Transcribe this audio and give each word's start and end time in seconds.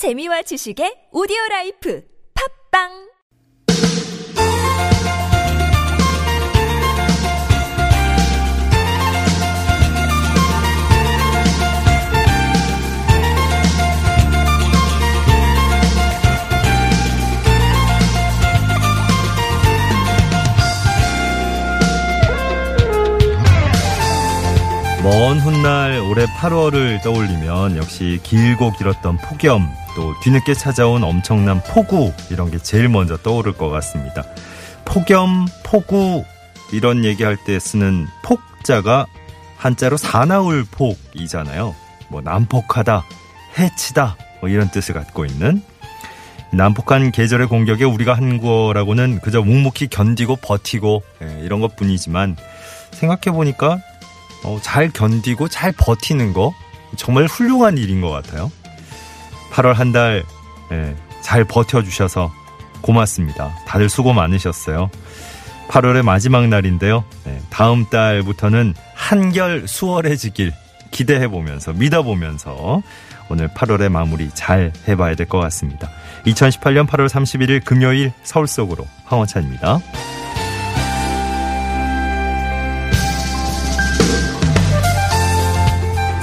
재미와 0.00 0.40
지식의 0.48 1.12
오디오 1.12 1.36
라이프. 1.50 2.00
팝빵 2.32 3.09
먼 25.02 25.38
훗날 25.38 25.98
올해 26.00 26.26
8월을 26.26 27.02
떠올리면 27.02 27.78
역시 27.78 28.20
길고 28.22 28.72
길었던 28.72 29.16
폭염 29.18 29.66
또 29.96 30.14
뒤늦게 30.22 30.52
찾아온 30.52 31.02
엄청난 31.04 31.62
폭우 31.62 32.12
이런 32.30 32.50
게 32.50 32.58
제일 32.58 32.90
먼저 32.90 33.16
떠오를 33.16 33.54
것 33.54 33.70
같습니다. 33.70 34.24
폭염, 34.84 35.46
폭우 35.64 36.24
이런 36.72 37.04
얘기할 37.04 37.38
때 37.46 37.58
쓰는 37.58 38.08
폭자가 38.22 39.06
한자로 39.56 39.96
사나울 39.96 40.66
폭이잖아요. 40.70 41.74
뭐 42.08 42.20
난폭하다, 42.20 43.04
해치다 43.58 44.16
뭐 44.40 44.50
이런 44.50 44.70
뜻을 44.70 44.94
갖고 44.94 45.24
있는 45.24 45.62
난폭한 46.52 47.12
계절의 47.12 47.46
공격에 47.46 47.84
우리가 47.84 48.12
한 48.12 48.38
거라고는 48.38 49.20
그저 49.20 49.40
묵묵히 49.40 49.88
견디고 49.88 50.36
버티고 50.36 51.02
예, 51.22 51.40
이런 51.42 51.60
것 51.60 51.76
뿐이지만 51.76 52.36
생각해 52.90 53.34
보니까 53.34 53.78
어, 54.44 54.58
잘 54.62 54.90
견디고 54.90 55.48
잘 55.48 55.72
버티는 55.72 56.32
거 56.32 56.54
정말 56.96 57.26
훌륭한 57.26 57.78
일인 57.78 58.00
것 58.00 58.10
같아요. 58.10 58.50
8월 59.52 59.74
한달잘 59.74 61.44
버텨주셔서 61.48 62.32
고맙습니다. 62.80 63.54
다들 63.66 63.88
수고 63.88 64.12
많으셨어요. 64.12 64.90
8월의 65.68 66.02
마지막 66.02 66.48
날인데요. 66.48 67.04
예, 67.28 67.38
다음 67.50 67.84
달부터는 67.86 68.74
한결 68.94 69.68
수월해지길 69.68 70.52
기대해 70.90 71.28
보면서 71.28 71.72
믿어 71.72 72.02
보면서 72.02 72.82
오늘 73.28 73.48
8월의 73.48 73.88
마무리 73.90 74.28
잘 74.34 74.72
해봐야 74.88 75.14
될 75.14 75.26
것 75.28 75.38
같습니다. 75.38 75.88
2018년 76.26 76.88
8월 76.88 77.08
31일 77.08 77.64
금요일 77.64 78.12
서울 78.24 78.48
속으로 78.48 78.84
황원찬입니다. 79.04 79.78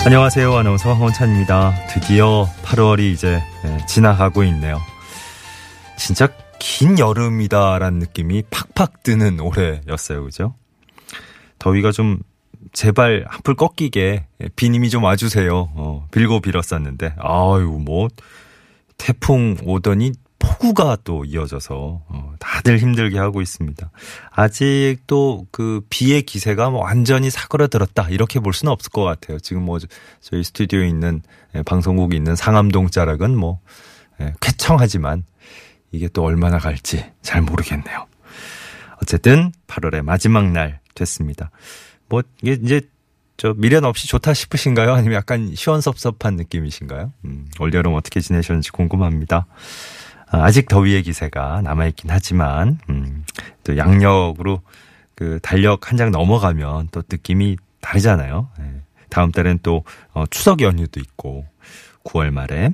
안녕하세요. 0.08 0.56
아나운서 0.56 0.94
황원찬입니다. 0.94 1.88
드디어 1.90 2.48
8월이 2.64 3.12
이제 3.12 3.44
예, 3.66 3.86
지나가고 3.88 4.46
있네요. 4.46 4.80
진짜 5.98 6.30
긴 6.60 6.98
여름이다라는 6.98 8.00
느낌이 8.00 8.44
팍팍 8.50 9.04
드는 9.04 9.42
올해였어요. 9.42 10.24
그죠? 10.24 10.56
더위가 11.60 11.92
좀 11.92 12.20
제발 12.72 13.26
한풀 13.28 13.56
꺾이게 13.56 14.28
예, 14.42 14.48
비님이 14.56 14.90
좀 14.92 15.04
와주세요. 15.04 15.72
어, 15.76 16.08
빌고 16.12 16.40
빌었었는데 16.40 17.16
아유 17.20 17.78
뭐 17.84 18.08
태풍 18.98 19.58
오더니 19.66 20.14
폭우가 20.40 20.98
또 21.04 21.26
이어져서 21.26 22.04
어, 22.08 22.34
다들 22.40 22.78
힘들게 22.80 23.18
하고 23.18 23.42
있습니다. 23.42 23.90
아직도 24.32 25.48
그 25.52 25.82
비의 25.90 26.24
기세가 26.24 26.70
뭐 26.70 26.82
완전히 26.82 27.30
사그러들었다 27.30 28.10
이렇게 28.10 28.40
볼 28.40 28.54
수는 28.54 28.72
없을 28.72 28.92
것 28.92 29.04
같아요. 29.04 29.40
지금 29.40 29.64
뭐 29.64 29.80
저희 30.22 30.44
스튜디오에 30.44 30.88
있는 30.88 31.22
예, 31.56 31.62
방송국이 31.64 32.16
있는 32.16 32.36
상암동 32.36 32.90
자락은 32.90 33.36
뭐 33.36 33.60
예, 34.22 34.34
쾌청하지만 34.42 35.24
이게 35.92 36.08
또 36.10 36.24
얼마나 36.24 36.58
갈지 36.60 37.06
잘 37.22 37.42
모르겠네요. 37.42 38.08
어쨌든 39.02 39.52
8월의 39.68 40.04
마지막 40.04 40.52
날 40.52 40.80
됐습니다. 40.96 41.52
뭐 42.10 42.24
이게 42.42 42.54
이제 42.64 42.82
저 43.38 43.54
미련 43.56 43.86
없이 43.86 44.08
좋다 44.08 44.34
싶으신가요? 44.34 44.94
아니면 44.94 45.16
약간 45.16 45.54
시원섭섭한 45.54 46.36
느낌이신가요? 46.36 47.14
음, 47.26 47.48
올여름 47.60 47.94
어떻게 47.94 48.20
지내셨는지 48.20 48.72
궁금합니다. 48.72 49.46
아, 50.30 50.44
아직 50.44 50.68
더위의 50.68 51.04
기세가 51.04 51.62
남아있긴 51.62 52.10
하지만, 52.12 52.80
음, 52.90 53.24
또 53.64 53.78
양력으로 53.78 54.62
그 55.16 55.40
달력 55.42 55.90
한 55.90 55.98
장 55.98 56.12
넘어가면 56.12 56.90
또 56.92 57.02
느낌이 57.10 57.58
다르잖아요. 57.82 58.50
예. 58.60 58.82
다음 59.10 59.32
달엔 59.32 59.60
또 59.64 59.84
어, 60.14 60.26
추석 60.30 60.62
연휴도 60.62 61.00
있고, 61.00 61.46
9월 62.04 62.32
말에. 62.32 62.72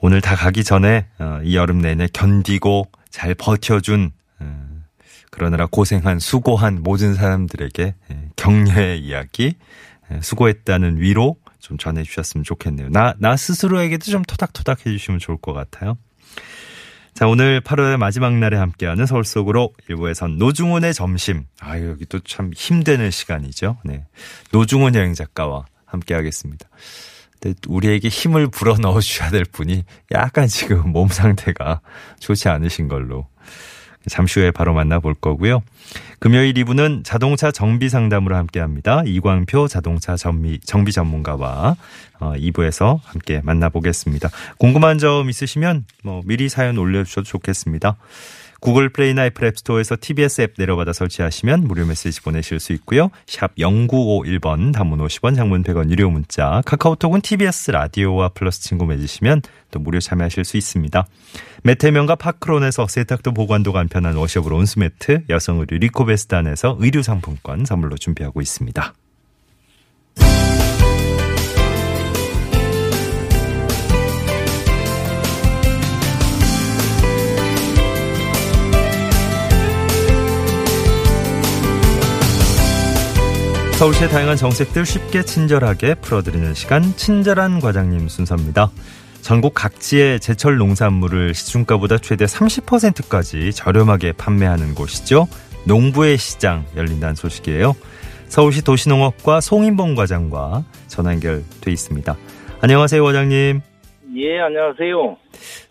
오늘 0.00 0.20
다 0.22 0.34
가기 0.34 0.64
전에 0.64 1.06
어, 1.18 1.40
이 1.44 1.56
여름 1.56 1.78
내내 1.78 2.08
견디고 2.12 2.90
잘 3.10 3.34
버텨준 3.34 4.12
어, 4.40 4.66
그러느라 5.30 5.66
고생한 5.66 6.18
수고한 6.18 6.82
모든 6.82 7.14
사람들에게 7.14 7.94
예, 8.10 8.28
격려의 8.36 9.00
이야기, 9.00 9.54
예, 10.10 10.20
수고했다는 10.22 10.98
위로 11.00 11.36
좀 11.58 11.76
전해주셨으면 11.76 12.44
좋겠네요. 12.44 12.88
나, 12.88 13.14
나 13.18 13.36
스스로에게도 13.36 14.06
좀 14.10 14.22
토닥토닥 14.22 14.86
해주시면 14.86 15.20
좋을 15.20 15.36
것 15.36 15.52
같아요. 15.52 15.98
자, 17.14 17.26
오늘 17.26 17.60
8월의 17.60 17.98
마지막 17.98 18.34
날에 18.34 18.56
함께하는 18.56 19.04
서울 19.06 19.24
속으로 19.24 19.74
일부에선 19.88 20.38
노중훈의 20.38 20.94
점심. 20.94 21.44
아, 21.60 21.78
여기 21.80 22.06
또 22.06 22.18
참 22.20 22.50
힘드는 22.54 23.10
시간이죠. 23.10 23.76
네. 23.84 24.04
노중훈 24.52 24.94
여행 24.94 25.14
작가와 25.14 25.66
함께하겠습니다. 25.84 26.68
근데 27.40 27.58
우리에게 27.68 28.08
힘을 28.08 28.48
불어 28.48 28.76
넣어 28.76 29.00
주셔야 29.00 29.30
될 29.30 29.44
분이 29.44 29.84
약간 30.12 30.46
지금 30.46 30.90
몸 30.92 31.08
상태가 31.08 31.80
좋지 32.20 32.48
않으신 32.48 32.88
걸로 32.88 33.26
잠시 34.08 34.40
후에 34.40 34.50
바로 34.50 34.72
만나볼 34.72 35.14
거고요. 35.14 35.62
금요일 36.18 36.54
2부는 36.54 37.04
자동차 37.04 37.50
정비 37.50 37.88
상담으로 37.88 38.36
함께 38.36 38.60
합니다. 38.60 39.02
이광표 39.04 39.68
자동차 39.68 40.16
정비, 40.16 40.60
정비 40.60 40.92
전문가와 40.92 41.76
어, 42.20 42.32
2부에서 42.34 43.00
함께 43.04 43.40
만나보겠습니다. 43.42 44.28
궁금한 44.58 44.98
점 44.98 45.28
있으시면 45.28 45.84
뭐 46.02 46.22
미리 46.24 46.48
사연 46.48 46.78
올려주셔도 46.78 47.24
좋겠습니다. 47.24 47.96
구글 48.60 48.90
플레이나 48.90 49.26
애플 49.26 49.46
앱스토어에서 49.46 49.96
TBS 50.00 50.42
앱 50.42 50.54
내려받아 50.58 50.92
설치하시면 50.92 51.62
무료 51.64 51.86
메시지 51.86 52.20
보내실 52.20 52.60
수 52.60 52.72
있고요. 52.74 53.10
샵 53.26 53.54
0951번 53.56 54.72
단문 54.72 55.00
50원 55.00 55.34
장문 55.34 55.62
100원 55.62 55.90
유료 55.90 56.10
문자 56.10 56.62
카카오톡은 56.66 57.22
TBS 57.22 57.72
라디오와 57.72 58.30
플러스 58.30 58.60
친구 58.60 58.86
맺으시면 58.86 59.42
또 59.70 59.80
무료 59.80 59.98
참여하실 59.98 60.44
수 60.44 60.56
있습니다. 60.56 61.06
메테면과 61.62 62.16
파크론에서 62.16 62.86
세탁도 62.86 63.32
보관도 63.32 63.72
간편한 63.72 64.16
워셔블 64.16 64.52
온수매트 64.52 65.24
여성 65.30 65.60
의류 65.60 65.78
리코베스단에서 65.78 66.76
의류 66.78 67.02
상품권 67.02 67.64
선물로 67.64 67.96
준비하고 67.96 68.40
있습니다. 68.40 68.94
서울시의 83.80 84.10
다양한 84.10 84.36
정책들 84.36 84.84
쉽게 84.84 85.22
친절하게 85.22 85.94
풀어드리는 85.94 86.52
시간 86.52 86.82
친절한 86.82 87.60
과장님 87.60 88.08
순서입니다. 88.08 88.70
전국 89.22 89.54
각지의 89.54 90.20
제철 90.20 90.58
농산물을 90.58 91.32
시중가보다 91.32 91.96
최대 91.96 92.26
30%까지 92.26 93.54
저렴하게 93.54 94.12
판매하는 94.12 94.74
곳이죠. 94.74 95.26
농부의 95.64 96.18
시장 96.18 96.66
열린다는 96.76 97.14
소식이에요. 97.14 97.74
서울시 98.28 98.62
도시농업과 98.62 99.40
송인봉 99.40 99.94
과장과 99.94 100.62
전화 100.86 101.12
연결돼 101.14 101.72
있습니다. 101.72 102.16
안녕하세요, 102.60 103.02
과장님. 103.02 103.62
예, 104.14 104.40
안녕하세요. 104.40 105.16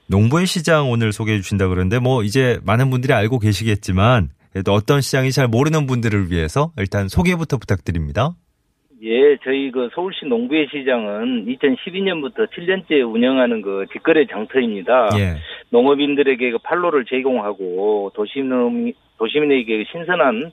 농부의 0.08 0.48
시장 0.48 0.90
오늘 0.90 1.14
소개해 1.14 1.42
주신다 1.42 1.68
그러는데 1.68 2.00
뭐 2.00 2.24
이제 2.24 2.60
많은 2.64 2.90
분들이 2.90 3.14
알고 3.14 3.38
계시겠지만 3.38 4.32
그래도 4.52 4.74
어떤 4.74 5.02
시장이 5.02 5.32
잘 5.32 5.48
모르는 5.48 5.86
분들을 5.86 6.32
위해서 6.32 6.72
일단 6.78 7.08
소개부터 7.08 7.58
부탁드립니다. 7.58 8.32
예, 9.02 9.38
저희 9.44 9.72
그 9.72 9.90
서울시 9.94 10.26
농부의 10.26 10.68
시장은 10.72 11.46
2012년부터 11.46 12.50
7년째 12.52 13.14
운영하는 13.14 13.62
그 13.62 13.86
직거래 13.94 14.26
장터입니다. 14.26 15.10
예. 15.18 15.36
농업인들에게 15.70 16.52
그 16.52 16.58
판로를 16.58 17.06
제공하고 17.06 18.12
도시민, 18.14 18.94
도시민에게 19.18 19.86
신선한 19.92 20.52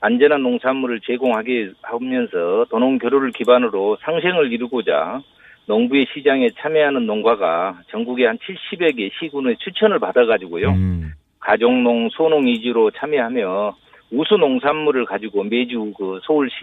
안전한 0.00 0.42
농산물을 0.42 1.00
제공하게 1.00 1.72
하면서 1.82 2.66
도농 2.70 2.98
교류를 2.98 3.30
기반으로 3.30 3.98
상생을 4.00 4.52
이루고자 4.52 5.20
농부의 5.66 6.06
시장에 6.12 6.48
참여하는 6.58 7.06
농가가 7.06 7.78
전국에 7.90 8.26
한 8.26 8.38
70여 8.38 8.96
개 8.96 9.10
시군의 9.20 9.56
추천을 9.58 10.00
받아가지고요. 10.00 10.70
음, 10.70 11.12
가족농, 11.42 12.08
소농 12.10 12.46
위주로 12.46 12.90
참여하며 12.90 13.76
우수 14.12 14.36
농산물을 14.36 15.04
가지고 15.06 15.44
매주 15.44 15.92
그 15.96 16.20
서울시 16.24 16.54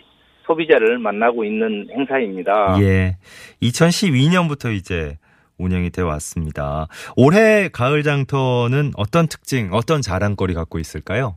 소비자를 0.46 0.98
만나고 0.98 1.44
있는 1.44 1.88
행사입니다. 1.92 2.78
예. 2.82 3.18
2012년부터 3.62 4.74
이제 4.74 5.18
운영이 5.58 5.90
되어 5.92 6.08
왔습니다. 6.08 6.88
올해 7.16 7.70
가을 7.70 8.02
장터는 8.04 8.92
어떤 8.96 9.28
특징, 9.28 9.70
어떤 9.74 10.02
자랑거리 10.02 10.54
갖고 10.54 10.80
있을까요? 10.80 11.36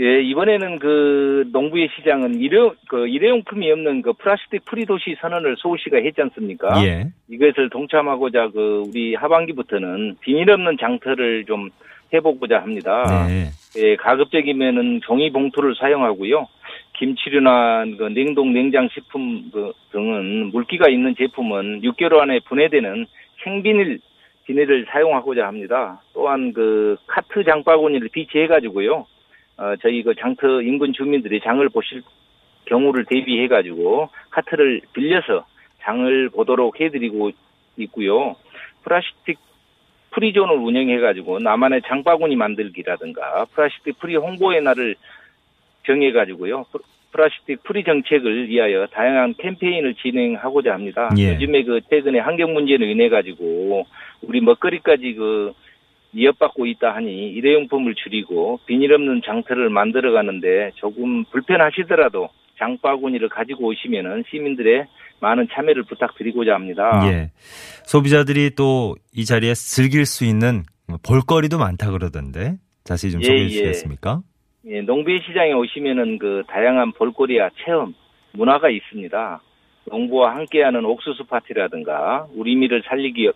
예, 0.00 0.22
이번에는 0.22 0.80
그 0.80 1.48
농부의 1.52 1.88
시장은 1.96 2.40
일회, 2.40 2.58
그 2.88 3.06
일회용품이 3.06 3.70
없는 3.70 4.02
그 4.02 4.12
plastic 4.14 4.64
free 4.64 4.84
도시 4.84 5.14
선언을 5.20 5.54
서울시가 5.60 5.98
했지 5.98 6.20
않습니까? 6.20 6.84
예. 6.84 7.12
이것을 7.30 7.70
동참하고자 7.70 8.50
그 8.52 8.82
우리 8.88 9.14
하반기부터는 9.14 10.16
비닐 10.20 10.50
없는 10.50 10.78
장터를 10.80 11.44
좀 11.44 11.70
해보고자 12.14 12.60
합니다. 12.60 13.26
네. 13.28 13.50
예, 13.76 13.96
가급적이면은 13.96 15.00
종이 15.02 15.30
봉투를 15.30 15.74
사용하고요. 15.74 16.48
김치류나 16.98 17.84
그 17.98 18.04
냉동 18.14 18.52
냉장 18.52 18.88
식품 18.92 19.50
그 19.52 19.72
등은 19.90 20.52
물기가 20.52 20.88
있는 20.88 21.14
제품은 21.16 21.82
6개월 21.82 22.20
안에 22.20 22.40
분해되는 22.40 23.06
생비닐 23.42 24.00
비닐을 24.46 24.86
사용하고자 24.90 25.46
합니다. 25.46 26.02
또한 26.12 26.52
그 26.52 26.96
카트 27.06 27.44
장바구니를 27.44 28.08
비치해 28.12 28.46
가지고요. 28.46 29.06
어, 29.56 29.74
저희 29.80 30.02
그 30.02 30.14
장터 30.14 30.62
인근 30.62 30.92
주민들이 30.92 31.40
장을 31.40 31.66
보실 31.68 32.02
경우를 32.66 33.04
대비해 33.06 33.48
가지고 33.48 34.08
카트를 34.30 34.82
빌려서 34.92 35.46
장을 35.82 36.28
보도록 36.30 36.80
해드리고 36.80 37.30
있고요. 37.76 38.36
plastic 38.82 39.38
free 40.14 40.29
zone을 40.29 40.56
운영해 40.56 41.00
가지고 41.00 41.38
나만의 41.40 41.82
장바구니 41.86 42.36
만들기라든가 42.36 43.46
plastic 43.54 43.98
free 43.98 44.16
홍보의 44.16 44.62
날을 44.62 44.94
정해 45.86 46.12
가지고요. 46.12 46.64
plastic 47.12 47.62
free 47.62 47.84
정책을 47.84 48.48
위하여 48.48 48.86
다양한 48.86 49.34
캠페인을 49.38 49.94
진행하고자 49.94 50.72
합니다. 50.72 51.10
예. 51.18 51.34
요즘에 51.34 51.62
그 51.64 51.80
최근에 51.88 52.20
환경 52.20 52.54
문제로 52.54 52.84
인해 52.84 53.08
가지고 53.08 53.86
우리 54.22 54.40
먹거리까지 54.40 55.14
그 55.14 55.52
위협받고 56.12 56.66
있다 56.66 56.94
하니 56.94 57.30
일회용품을 57.32 57.94
줄이고 57.96 58.60
비닐 58.66 58.92
없는 58.92 59.22
장터를 59.24 59.68
만들어 59.68 60.12
가는데 60.12 60.70
조금 60.76 61.24
불편하시더라도 61.24 62.28
장바구니를 62.64 63.28
가지고 63.28 63.66
오시면은 63.68 64.24
시민들의 64.30 64.86
많은 65.20 65.48
참여를 65.52 65.84
부탁드리고자 65.84 66.54
합니다. 66.54 67.00
예. 67.06 67.30
소비자들이 67.84 68.54
또 68.54 68.94
이 69.16 69.24
자리에 69.24 69.54
즐길 69.54 70.06
수 70.06 70.24
있는 70.24 70.64
볼거리도 71.06 71.58
많다 71.58 71.90
그러던데 71.92 72.56
자세히 72.84 73.12
좀 73.12 73.20
예, 73.22 73.26
소개해 73.26 73.44
예. 73.44 73.48
주시겠습니까? 73.48 74.20
예, 74.66 74.80
농부의 74.80 75.20
시장에 75.26 75.52
오시면은 75.52 76.18
그 76.18 76.42
다양한 76.48 76.92
볼거리와 76.92 77.50
체험, 77.64 77.94
문화가 78.32 78.70
있습니다. 78.70 79.40
농부와 79.86 80.34
함께하는 80.36 80.84
옥수수 80.84 81.24
파티라든가 81.26 82.26
우리 82.34 82.56
미를 82.56 82.82
살리기 82.86 83.30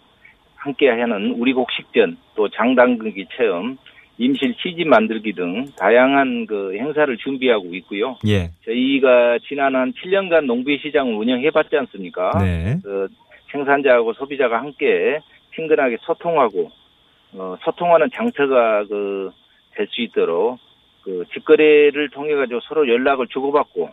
함께하는 0.56 1.34
우리 1.38 1.52
곡식전, 1.52 2.16
또 2.34 2.48
장담그기 2.48 3.26
체험, 3.36 3.78
임실 4.19 4.55
치즈 4.56 4.82
만들기 4.82 5.32
등 5.32 5.67
다양한 5.79 6.47
그 6.47 6.75
행사를 6.76 7.17
준비하고 7.17 7.75
있고요. 7.76 8.17
예. 8.26 8.50
저희가 8.65 9.38
지난 9.49 9.75
한 9.76 9.93
7년간 9.93 10.44
농부의 10.47 10.79
시장을 10.82 11.15
운영해봤지 11.15 11.76
않습니까? 11.76 12.31
네. 12.41 12.76
그 12.82 13.09
생산자하고 13.53 14.12
소비자가 14.15 14.59
함께 14.59 15.20
친근하게 15.55 15.97
소통하고 16.03 16.70
어, 17.32 17.56
소통하는 17.65 18.09
장터가 18.15 18.85
그 18.87 19.31
될 19.79 19.87
수 19.93 20.00
있도록 20.03 20.59
그 21.05 21.25
직거래를 21.32 22.11
통해 22.11 22.35
가지고 22.35 22.59
서로 22.69 22.88
연락을 22.88 23.29
주고받고 23.29 23.91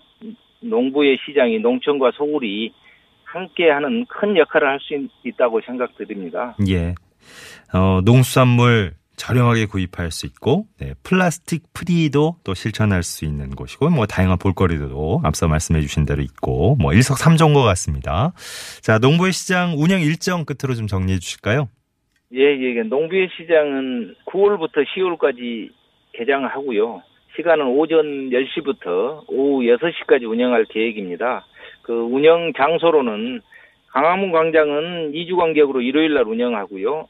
농부의 0.62 1.19
시장이 1.25 1.60
농촌과 1.60 2.12
서울이 2.18 2.74
함께하는 3.25 4.06
큰 4.07 4.36
역할을 4.36 4.68
할 4.68 4.80
수 4.80 5.07
있다고 5.24 5.62
생각드립니다. 5.62 6.56
예. 6.68 6.95
어, 7.78 8.01
농수산물 8.04 8.94
저렴하게 9.17 9.65
구입할 9.65 10.12
수 10.12 10.25
있고, 10.25 10.65
네, 10.79 10.94
플라스틱 11.03 11.63
프리도 11.73 12.38
또 12.44 12.53
실천할 12.53 13.03
수 13.03 13.25
있는 13.25 13.50
곳이고, 13.51 13.89
뭐 13.89 14.06
다양한 14.06 14.38
볼거리도 14.38 15.21
앞서 15.23 15.47
말씀해 15.47 15.81
주신 15.81 16.06
대로 16.06 16.21
있고, 16.21 16.75
뭐 16.79 16.94
일석삼조인 16.94 17.53
것 17.53 17.63
같습니다. 17.63 18.33
자, 18.81 19.00
농부의 19.00 19.31
시장 19.31 19.75
운영 19.77 20.01
일정 20.01 20.45
끝으로 20.45 20.75
좀 20.75 20.88
정리해 20.88 21.19
주실까요? 21.19 21.69
예, 22.33 22.41
예. 22.41 22.83
농부의 22.83 23.29
시장은 23.38 24.15
9월부터 24.25 24.85
10월까지 24.95 25.69
개장하고요. 26.13 27.01
시간은 27.35 27.65
오전 27.68 28.29
10시부터 28.29 29.23
오후 29.27 29.63
6시까지 29.63 30.29
운영할 30.29 30.65
계획입니다. 30.65 31.45
그 31.81 31.94
운영 31.94 32.53
장소로는 32.57 33.41
강화문 33.91 34.31
광장은 34.31 35.11
2주 35.13 35.38
간격으로 35.38 35.81
일요일 35.81 36.13
날 36.13 36.23
운영하고요. 36.23 37.07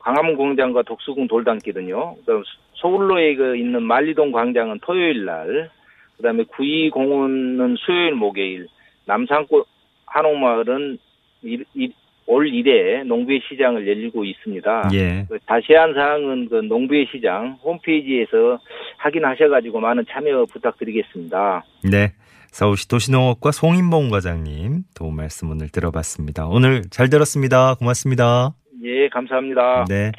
강화문 0.00 0.36
광장과 0.36 0.82
독수궁 0.82 1.28
돌담길은요. 1.28 2.16
그다음 2.20 2.42
서울로에 2.74 3.34
그 3.36 3.56
있는 3.56 3.82
만리동 3.82 4.32
광장은 4.32 4.80
토요일 4.82 5.24
날, 5.24 5.70
그다음에 6.16 6.44
구이 6.44 6.90
공원은 6.90 7.76
수요일 7.78 8.14
목요일, 8.14 8.66
남산골 9.06 9.64
한옥마을은 10.06 10.98
일- 11.42 11.64
일- 11.74 11.92
올 12.26 12.46
1회 12.46 13.04
농부의 13.06 13.40
시장을 13.48 13.88
열리고 13.88 14.24
있습니다. 14.24 14.90
예. 14.94 15.26
그 15.28 15.38
자세한 15.48 15.94
사항은 15.94 16.48
그 16.48 16.54
농부의 16.56 17.08
시장 17.10 17.58
홈페이지에서 17.64 18.60
확인하셔가지고 18.98 19.80
많은 19.80 20.04
참여 20.08 20.44
부탁드리겠습니다. 20.46 21.64
네. 21.90 22.12
서울시 22.52 22.86
도시농업과 22.88 23.50
송인봉 23.52 24.10
과장님 24.10 24.82
도움 24.96 25.16
말씀 25.16 25.50
오늘 25.50 25.68
들어봤습니다. 25.70 26.46
오늘 26.46 26.82
잘 26.90 27.08
들었습니다. 27.10 27.74
고맙습니다. 27.74 28.50
예, 28.84 29.08
감사합니다. 29.08 29.84
네. 29.88 30.12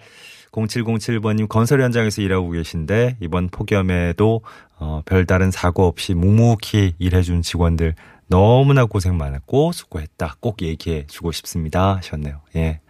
0707번님 0.52 1.48
건설 1.48 1.82
현장에서 1.82 2.22
일하고 2.22 2.52
계신데 2.52 3.18
이번 3.22 3.48
폭염에도 3.50 4.42
어, 4.80 5.02
별다른 5.06 5.50
사고 5.50 5.86
없이 5.88 6.14
묵묵히 6.14 6.96
일해준 7.00 7.42
직원들 7.42 7.96
너무나 8.28 8.86
고생 8.86 9.18
많았고 9.18 9.72
수고했다. 9.72 10.36
꼭 10.42 10.62
얘기해 10.62 11.06
주고 11.08 11.32
싶습니다. 11.32 11.96
하셨네요. 11.98 12.42
예. 12.58 12.82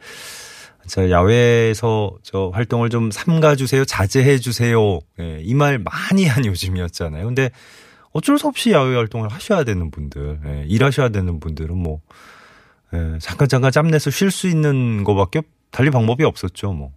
저 0.88 1.10
야외에서 1.12 2.18
저 2.24 2.50
활동을 2.54 2.90
좀 2.90 3.12
삼가 3.12 3.56
주세요. 3.56 3.86
자제해 3.86 4.40
주세요. 4.40 5.00
예, 5.20 5.40
이 5.44 5.54
말 5.54 5.78
많이 5.78 6.26
한 6.26 6.44
요즘이었잖아요. 6.46 7.26
근데 7.26 7.52
어쩔 8.12 8.40
수 8.40 8.48
없이 8.48 8.72
야외 8.72 8.96
활동을 8.96 9.30
하셔야 9.30 9.64
되는 9.64 9.92
분들, 9.92 10.40
예, 10.46 10.66
일하셔야 10.68 11.10
되는 11.10 11.40
분들은 11.40 11.78
뭐 11.78 12.02
예, 12.94 13.18
잠깐 13.20 13.48
잠깐 13.48 13.72
짬내서 13.72 14.10
쉴 14.10 14.32
수 14.32 14.48
있는 14.48 15.04
거밖에 15.04 15.42
달리 15.72 15.90
방법이 15.90 16.24
없었죠. 16.24 16.74
뭐 16.74 16.92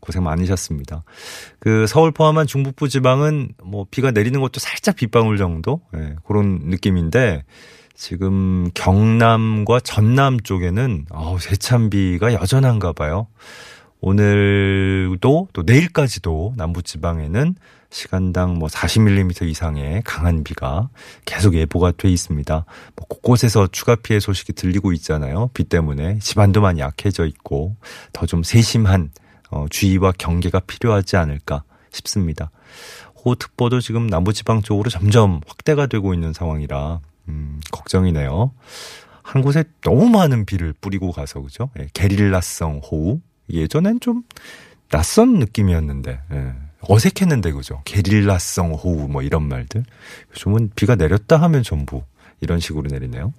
고생 0.00 0.22
많으셨습니다. 0.22 1.02
그 1.58 1.86
서울 1.86 2.12
포함한 2.12 2.46
중북부 2.46 2.88
지방은 2.88 3.54
뭐 3.64 3.86
비가 3.90 4.10
내리는 4.10 4.38
것도 4.40 4.60
살짝 4.60 4.96
빗방울 4.96 5.38
정도 5.38 5.80
예, 5.96 6.16
그런 6.26 6.60
느낌인데 6.64 7.44
지금 7.94 8.70
경남과 8.74 9.80
전남 9.80 10.40
쪽에는 10.40 11.06
어우, 11.10 11.38
세찬비가 11.38 12.34
여전한가 12.34 12.92
봐요. 12.92 13.28
오늘도 14.00 15.48
또 15.54 15.62
내일까지도 15.62 16.54
남부 16.58 16.82
지방에는 16.82 17.54
시간당 17.94 18.58
뭐 18.58 18.68
40mm 18.68 19.48
이상의 19.48 20.02
강한 20.04 20.42
비가 20.42 20.88
계속 21.24 21.54
예보가 21.54 21.92
돼 21.92 22.10
있습니다. 22.10 22.64
뭐 22.96 23.06
곳곳에서 23.08 23.68
추가 23.68 23.94
피해 23.94 24.18
소식이 24.18 24.52
들리고 24.54 24.92
있잖아요. 24.94 25.48
비 25.54 25.62
때문에 25.64 26.18
집안도 26.18 26.60
많이 26.60 26.80
약해져 26.80 27.24
있고 27.24 27.76
더 28.12 28.26
좀 28.26 28.42
세심한 28.42 29.10
어, 29.50 29.66
주의와 29.70 30.12
경계가 30.18 30.60
필요하지 30.60 31.16
않을까 31.16 31.62
싶습니다. 31.92 32.50
호우특보도 33.24 33.80
지금 33.80 34.08
남부지방 34.08 34.62
쪽으로 34.62 34.90
점점 34.90 35.40
확대가 35.46 35.86
되고 35.86 36.12
있는 36.14 36.32
상황이라 36.32 37.00
음, 37.28 37.60
걱정이네요. 37.70 38.50
한 39.22 39.42
곳에 39.42 39.62
너무 39.82 40.08
많은 40.08 40.46
비를 40.46 40.74
뿌리고 40.80 41.12
가서 41.12 41.40
그죠? 41.40 41.70
예, 41.78 41.86
게릴라성 41.94 42.80
호우 42.90 43.20
예전엔 43.50 44.00
좀 44.00 44.22
낯선 44.90 45.34
느낌이었는데 45.34 46.20
예, 46.32 46.52
어색했는데 46.88 47.52
그죠? 47.52 47.80
게릴라성 47.84 48.72
호우 48.74 49.08
뭐 49.08 49.22
이런 49.22 49.48
말들 49.48 49.84
요즘은 50.30 50.70
비가 50.74 50.94
내렸다 50.94 51.36
하면 51.36 51.62
전부 51.62 52.02
이런 52.40 52.60
식으로 52.60 52.88
내리네요. 52.90 53.32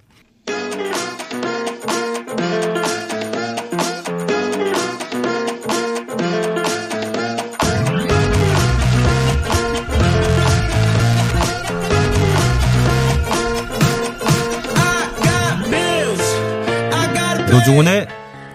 노중훈의 17.50 18.06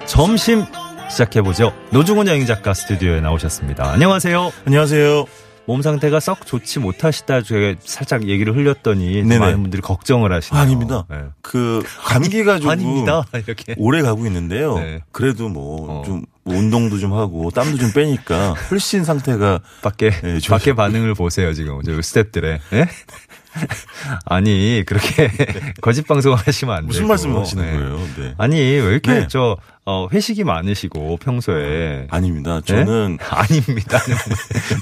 점심 0.05 0.65
시작해보죠. 1.11 1.73
노중훈 1.91 2.27
여행 2.27 2.45
작가 2.45 2.73
스튜디오에 2.73 3.21
나오셨습니다. 3.21 3.91
안녕하세요. 3.91 4.51
안녕하세요. 4.65 5.25
몸 5.65 5.81
상태가 5.81 6.19
썩 6.19 6.45
좋지 6.47 6.79
못하시다 6.79 7.43
제가 7.43 7.79
살짝 7.83 8.27
얘기를 8.27 8.55
흘렸더니 8.55 9.21
네네. 9.21 9.37
많은 9.37 9.61
분들이 9.61 9.81
걱정을 9.81 10.31
하시네요. 10.33 10.61
아닙니다. 10.61 11.05
네. 11.09 11.17
그 11.41 11.83
감기가 12.03 12.55
조금 12.57 12.71
아닙니다. 12.71 13.23
이렇게. 13.35 13.75
오래 13.77 14.01
가고 14.01 14.25
있는데요. 14.25 14.75
네. 14.79 15.01
그래도 15.11 15.49
뭐 15.49 16.01
어. 16.01 16.03
좀 16.03 16.23
운동도 16.45 16.97
좀 16.97 17.13
하고 17.13 17.51
땀도 17.51 17.77
좀 17.77 17.91
빼니까 17.93 18.53
훨씬 18.71 19.03
상태가 19.03 19.59
밖에 19.83 20.09
네. 20.09 20.39
밖에 20.49 20.73
반응을 20.73 21.13
보세요 21.13 21.53
지금 21.53 21.79
저 21.83 21.91
스탭들의 21.91 22.59
예? 22.73 22.87
아니 24.25 24.83
그렇게 24.85 25.29
거짓 25.81 26.07
방송하시면 26.07 26.75
안 26.75 26.81
돼요. 26.81 26.87
무슨 26.87 27.07
말씀을 27.07 27.39
하시는 27.39 27.63
거예요? 27.63 28.07
네. 28.17 28.33
아니 28.37 28.59
왜 28.59 28.91
이렇게 28.91 29.11
네. 29.11 29.27
저 29.27 29.57
어, 29.85 30.07
회식이 30.11 30.43
많으시고 30.43 31.17
평소에 31.17 32.07
아닙니다. 32.09 32.61
네? 32.61 32.61
저는 32.65 33.17
아닙니다. 33.29 33.99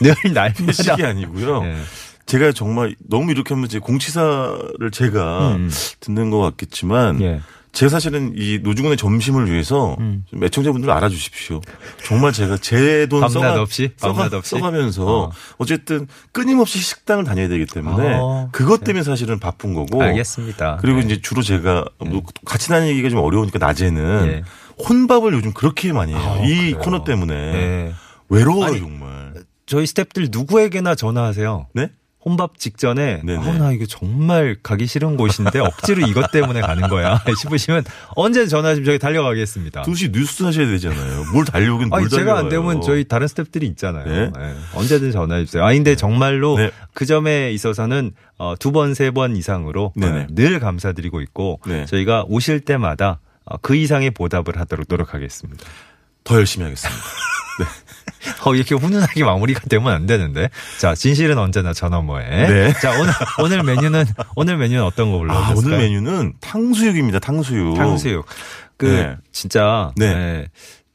늘 0.01 0.15
날마다 0.33 0.63
회식이 0.67 1.03
아니고요. 1.03 1.63
네. 1.63 1.77
제가 2.25 2.51
정말 2.51 2.95
너무 3.09 3.31
이렇게 3.31 3.55
하면 3.55 3.67
제 3.69 3.79
공치사를 3.79 4.91
제가 4.91 5.55
음. 5.55 5.71
듣는 5.99 6.29
것 6.29 6.39
같겠지만 6.39 7.21
예. 7.21 7.41
제가 7.71 7.89
사실은 7.89 8.33
이 8.35 8.59
노중훈의 8.63 8.97
점심을 8.97 9.49
위해서 9.51 9.95
음. 9.99 10.25
좀 10.29 10.43
애청자분들 10.43 10.89
알아주십시오. 10.89 11.61
정말 12.03 12.31
제가 12.33 12.57
제 12.57 13.05
돈 13.07 13.27
써가, 13.29 13.61
없이? 13.61 13.91
써가, 13.97 14.29
없이? 14.33 14.49
써가면서 14.51 15.05
어. 15.05 15.31
어. 15.57 15.65
쨌든 15.65 16.07
끊임없이 16.31 16.79
식당을 16.79 17.23
다녀야 17.23 17.47
되기 17.47 17.65
때문에 17.65 18.15
아, 18.19 18.49
그것 18.51 18.83
때문에 18.83 19.03
사실은 19.03 19.39
바쁜 19.39 19.73
거고 19.73 20.01
알겠습니다. 20.01 20.77
그리고 20.81 20.99
네. 20.99 21.05
이제 21.05 21.21
주로 21.21 21.41
제가 21.41 21.85
뭐 21.99 22.23
같이 22.45 22.69
다니기가 22.69 23.09
좀 23.09 23.19
어려우니까 23.19 23.59
낮에는 23.59 24.25
예. 24.27 24.43
혼밥을 24.83 25.33
요즘 25.33 25.53
그렇게 25.53 25.93
많이 25.93 26.13
해요. 26.13 26.21
아, 26.21 26.43
이 26.45 26.55
그래요? 26.71 26.77
코너 26.79 27.03
때문에 27.03 27.33
네. 27.35 27.93
외로워요 28.29 28.65
아니, 28.71 28.79
정말. 28.79 29.33
저희 29.65 29.85
스탭들 29.85 30.29
누구에게나 30.31 30.95
전화하세요. 30.95 31.67
네? 31.73 31.89
혼밥 32.29 32.59
직전에 32.59 33.21
네네. 33.23 33.37
어, 33.49 33.53
나 33.55 33.71
이거 33.71 33.85
정말 33.87 34.55
가기 34.61 34.85
싫은 34.85 35.17
곳인데 35.17 35.57
억지로 35.59 36.05
이것 36.07 36.31
때문에 36.31 36.61
가는 36.61 36.87
거야 36.87 37.19
싶으시면 37.41 37.83
언제든 38.15 38.49
전화하시면 38.49 38.85
저희 38.85 38.99
달려가겠습니다. 38.99 39.81
2시 39.81 40.11
뉴스 40.11 40.43
하셔야 40.43 40.67
되잖아요. 40.67 41.25
뭘 41.33 41.43
달려오긴 41.45 41.89
뭘 41.89 42.01
아니 42.01 42.09
제가 42.09 42.37
안. 42.37 42.49
되면 42.49 42.81
저희 42.81 43.03
다른 43.07 43.25
스탭들이 43.27 43.63
있잖아요. 43.71 44.05
네. 44.05 44.31
네. 44.37 44.55
언제든 44.75 45.11
전화해 45.11 45.45
주세요. 45.45 45.63
아 45.65 45.73
근데 45.73 45.95
정말로 45.95 46.55
네. 46.57 46.69
그 46.93 47.05
점에 47.05 47.51
있어서는 47.51 48.11
어, 48.37 48.53
두 48.59 48.71
번 48.71 48.91
세 48.93 49.09
번 49.11 49.35
이상으로 49.35 49.93
네네. 49.95 50.19
어, 50.21 50.27
늘 50.29 50.59
감사드리고 50.59 51.21
있고 51.21 51.59
네. 51.65 51.85
저희가 51.87 52.25
오실 52.27 52.59
때마다 52.61 53.19
어, 53.45 53.57
그 53.57 53.75
이상의 53.75 54.11
보답을 54.11 54.59
하도록 54.59 54.85
노력하겠습니다. 54.87 55.65
더 56.23 56.35
열심히 56.35 56.65
하겠습니다. 56.65 57.01
어, 58.45 58.55
이렇게 58.55 58.75
훈훈하게 58.75 59.23
마무리가 59.23 59.61
되면 59.69 59.93
안 59.93 60.05
되는데. 60.05 60.49
자, 60.79 60.95
진실은 60.95 61.37
언제나 61.37 61.73
저 61.73 61.89
너머에. 61.89 62.25
네. 62.27 62.73
자, 62.81 62.91
오늘, 62.99 63.13
오늘 63.41 63.63
메뉴는, 63.63 64.05
오늘 64.35 64.57
메뉴는 64.57 64.83
어떤 64.83 65.11
거 65.11 65.17
아, 65.17 65.19
불러주실까요? 65.19 65.57
오늘 65.57 65.77
메뉴는 65.77 66.33
탕수육입니다. 66.41 67.19
탕수육. 67.19 67.75
탕수육. 67.77 68.25
그, 68.77 68.85
네. 68.85 69.15
진짜. 69.31 69.91
네. 69.95 70.13
네. 70.13 70.47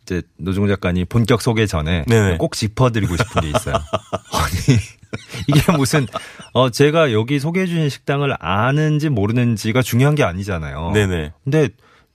이제 0.03 0.21
노종 0.37 0.69
작가님 0.69 1.07
본격 1.09 1.41
소개 1.41 1.65
전에 1.65 2.05
네네. 2.07 2.37
꼭 2.37 2.53
짚어드리고 2.55 3.17
싶은 3.17 3.41
게 3.41 3.49
있어요. 3.49 3.75
아니 4.33 4.79
이게 5.49 5.73
무슨 5.73 6.07
어 6.53 6.69
제가 6.69 7.11
여기 7.15 7.41
소개해 7.41 7.65
주신 7.67 7.89
식당을 7.89 8.37
아는지 8.39 9.09
모르는지가 9.09 9.81
중요한 9.81 10.15
게 10.15 10.23
아니잖아요. 10.23 10.91
네네. 10.93 11.33
근데 11.45 11.71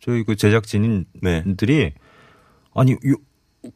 저희 0.06 0.24
그 0.24 0.36
제작진들이 0.36 1.06
네. 1.24 1.94
아니 2.76 2.92
요- 2.92 3.16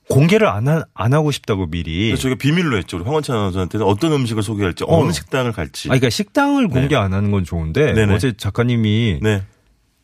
공개를 0.10 0.48
안, 0.48 0.68
하, 0.68 0.84
안 0.94 1.14
하고 1.14 1.32
싶다고 1.32 1.68
미리. 1.68 2.16
저희가 2.18 2.38
비밀로 2.38 2.78
했죠. 2.78 2.98
우리 2.98 3.06
황원찬 3.06 3.36
아나운서한테는 3.36 3.86
어떤 3.86 4.12
음식을 4.14 4.44
소개할지, 4.44 4.84
어. 4.86 4.98
어. 4.98 5.06
느 5.06 5.12
식당을 5.12 5.52
갈지. 5.52 5.88
아, 5.90 5.92
그러니까 5.92 6.10
식당을 6.10 6.68
공개 6.68 6.90
네. 6.90 6.96
안 6.96 7.14
하는 7.14 7.32
건 7.32 7.44
좋은데 7.44 7.94
네네. 7.94 8.14
어제 8.16 8.34
작가님이 8.38 9.20
네. 9.22 9.44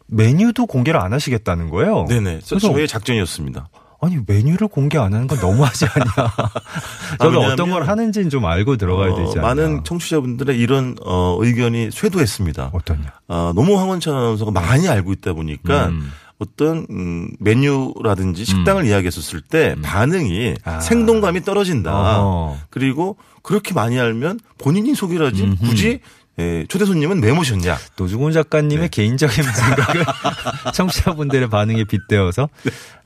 메뉴도 0.07 0.65
공개를 0.65 0.99
안 0.99 1.13
하시겠다는 1.13 1.69
거예요. 1.69 2.05
네네. 2.09 2.39
저- 2.43 2.55
그래서 2.55 2.71
저의 2.73 2.87
작전이었습니다. 2.87 3.69
아니 4.01 4.17
메뉴를 4.25 4.69
공개 4.69 4.97
안 4.97 5.13
하는 5.13 5.27
건 5.27 5.39
너무하지 5.41 5.85
않냐. 5.85 6.05
저도 7.19 7.31
왜냐하면, 7.31 7.51
어떤 7.51 7.69
걸 7.69 7.85
하는지는 7.87 8.29
좀 8.29 8.45
알고 8.45 8.77
들어가야 8.77 9.11
어, 9.11 9.15
되지 9.17 9.39
않나. 9.39 9.47
많은 9.49 9.83
청취자분들의 9.83 10.57
이런 10.57 10.95
어, 11.05 11.37
의견이 11.41 11.91
쇄도했습니다. 11.91 12.69
어떠냐. 12.73 13.11
아, 13.27 13.51
너무 13.55 13.77
황원찬 13.77 14.15
아나운서가 14.15 14.51
많이 14.51 14.87
알고 14.87 15.11
있다 15.11 15.33
보니까 15.33 15.87
음. 15.89 16.13
어떤 16.39 16.87
음, 16.89 17.29
메뉴라든지 17.39 18.45
식당을 18.45 18.85
이야기했었을 18.85 19.41
때 19.41 19.75
반응이 19.83 20.55
아. 20.63 20.79
생동감이 20.79 21.41
떨어진다. 21.41 22.21
어허. 22.21 22.57
그리고 22.69 23.17
그렇게 23.43 23.73
많이 23.73 23.99
알면 23.99 24.39
본인이 24.57 24.95
소개를 24.95 25.27
하지 25.27 25.43
음흠. 25.43 25.57
굳이 25.59 25.99
예, 26.39 26.65
초대 26.69 26.85
손님은 26.85 27.21
왜 27.21 27.33
모셨냐. 27.33 27.77
노중훈 27.97 28.31
작가님의 28.31 28.83
네. 28.83 28.87
개인적인 28.87 29.43
생각을 29.43 30.05
청취자분들의 30.73 31.49
반응에 31.49 31.83
빗대어서. 31.83 32.47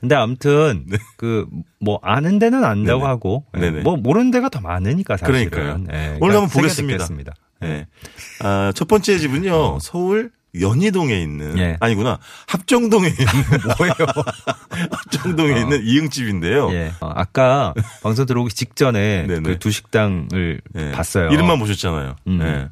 근데 0.00 0.14
아무튼 0.14 0.86
그뭐 1.16 1.98
아는 2.02 2.38
데는 2.38 2.62
안다고 2.64 3.00
네네. 3.00 3.08
하고 3.08 3.44
예, 3.56 3.60
네네. 3.60 3.82
뭐 3.82 3.96
모르는 3.96 4.30
데가 4.30 4.48
더 4.48 4.60
많으니까 4.60 5.16
사실은. 5.16 5.50
그러니까요. 5.50 5.84
예, 5.92 6.18
오늘 6.20 6.36
한번 6.36 6.48
보겠습니다. 6.50 7.08
예. 7.64 7.86
아, 8.40 8.72
첫 8.74 8.86
번째 8.86 9.18
집은요, 9.18 9.78
서울 9.80 10.30
연희동에 10.60 11.20
있는, 11.20 11.58
예. 11.58 11.76
아니구나, 11.80 12.18
합정동에 12.46 13.08
있는, 13.08 13.26
뭐예요? 13.78 13.94
합정동에 14.90 15.60
있는 15.60 15.80
이응집인데요. 15.84 16.72
예. 16.72 16.92
어, 17.00 17.10
아까 17.14 17.74
방송 18.02 18.26
들어오기 18.26 18.54
직전에. 18.54 19.26
그 19.26 19.58
두 19.58 19.70
식당을 19.70 20.60
예. 20.76 20.90
봤어요. 20.92 21.30
이름만 21.30 21.58
보셨잖아요. 21.58 22.16
음. 22.28 22.40
예. 22.42 22.68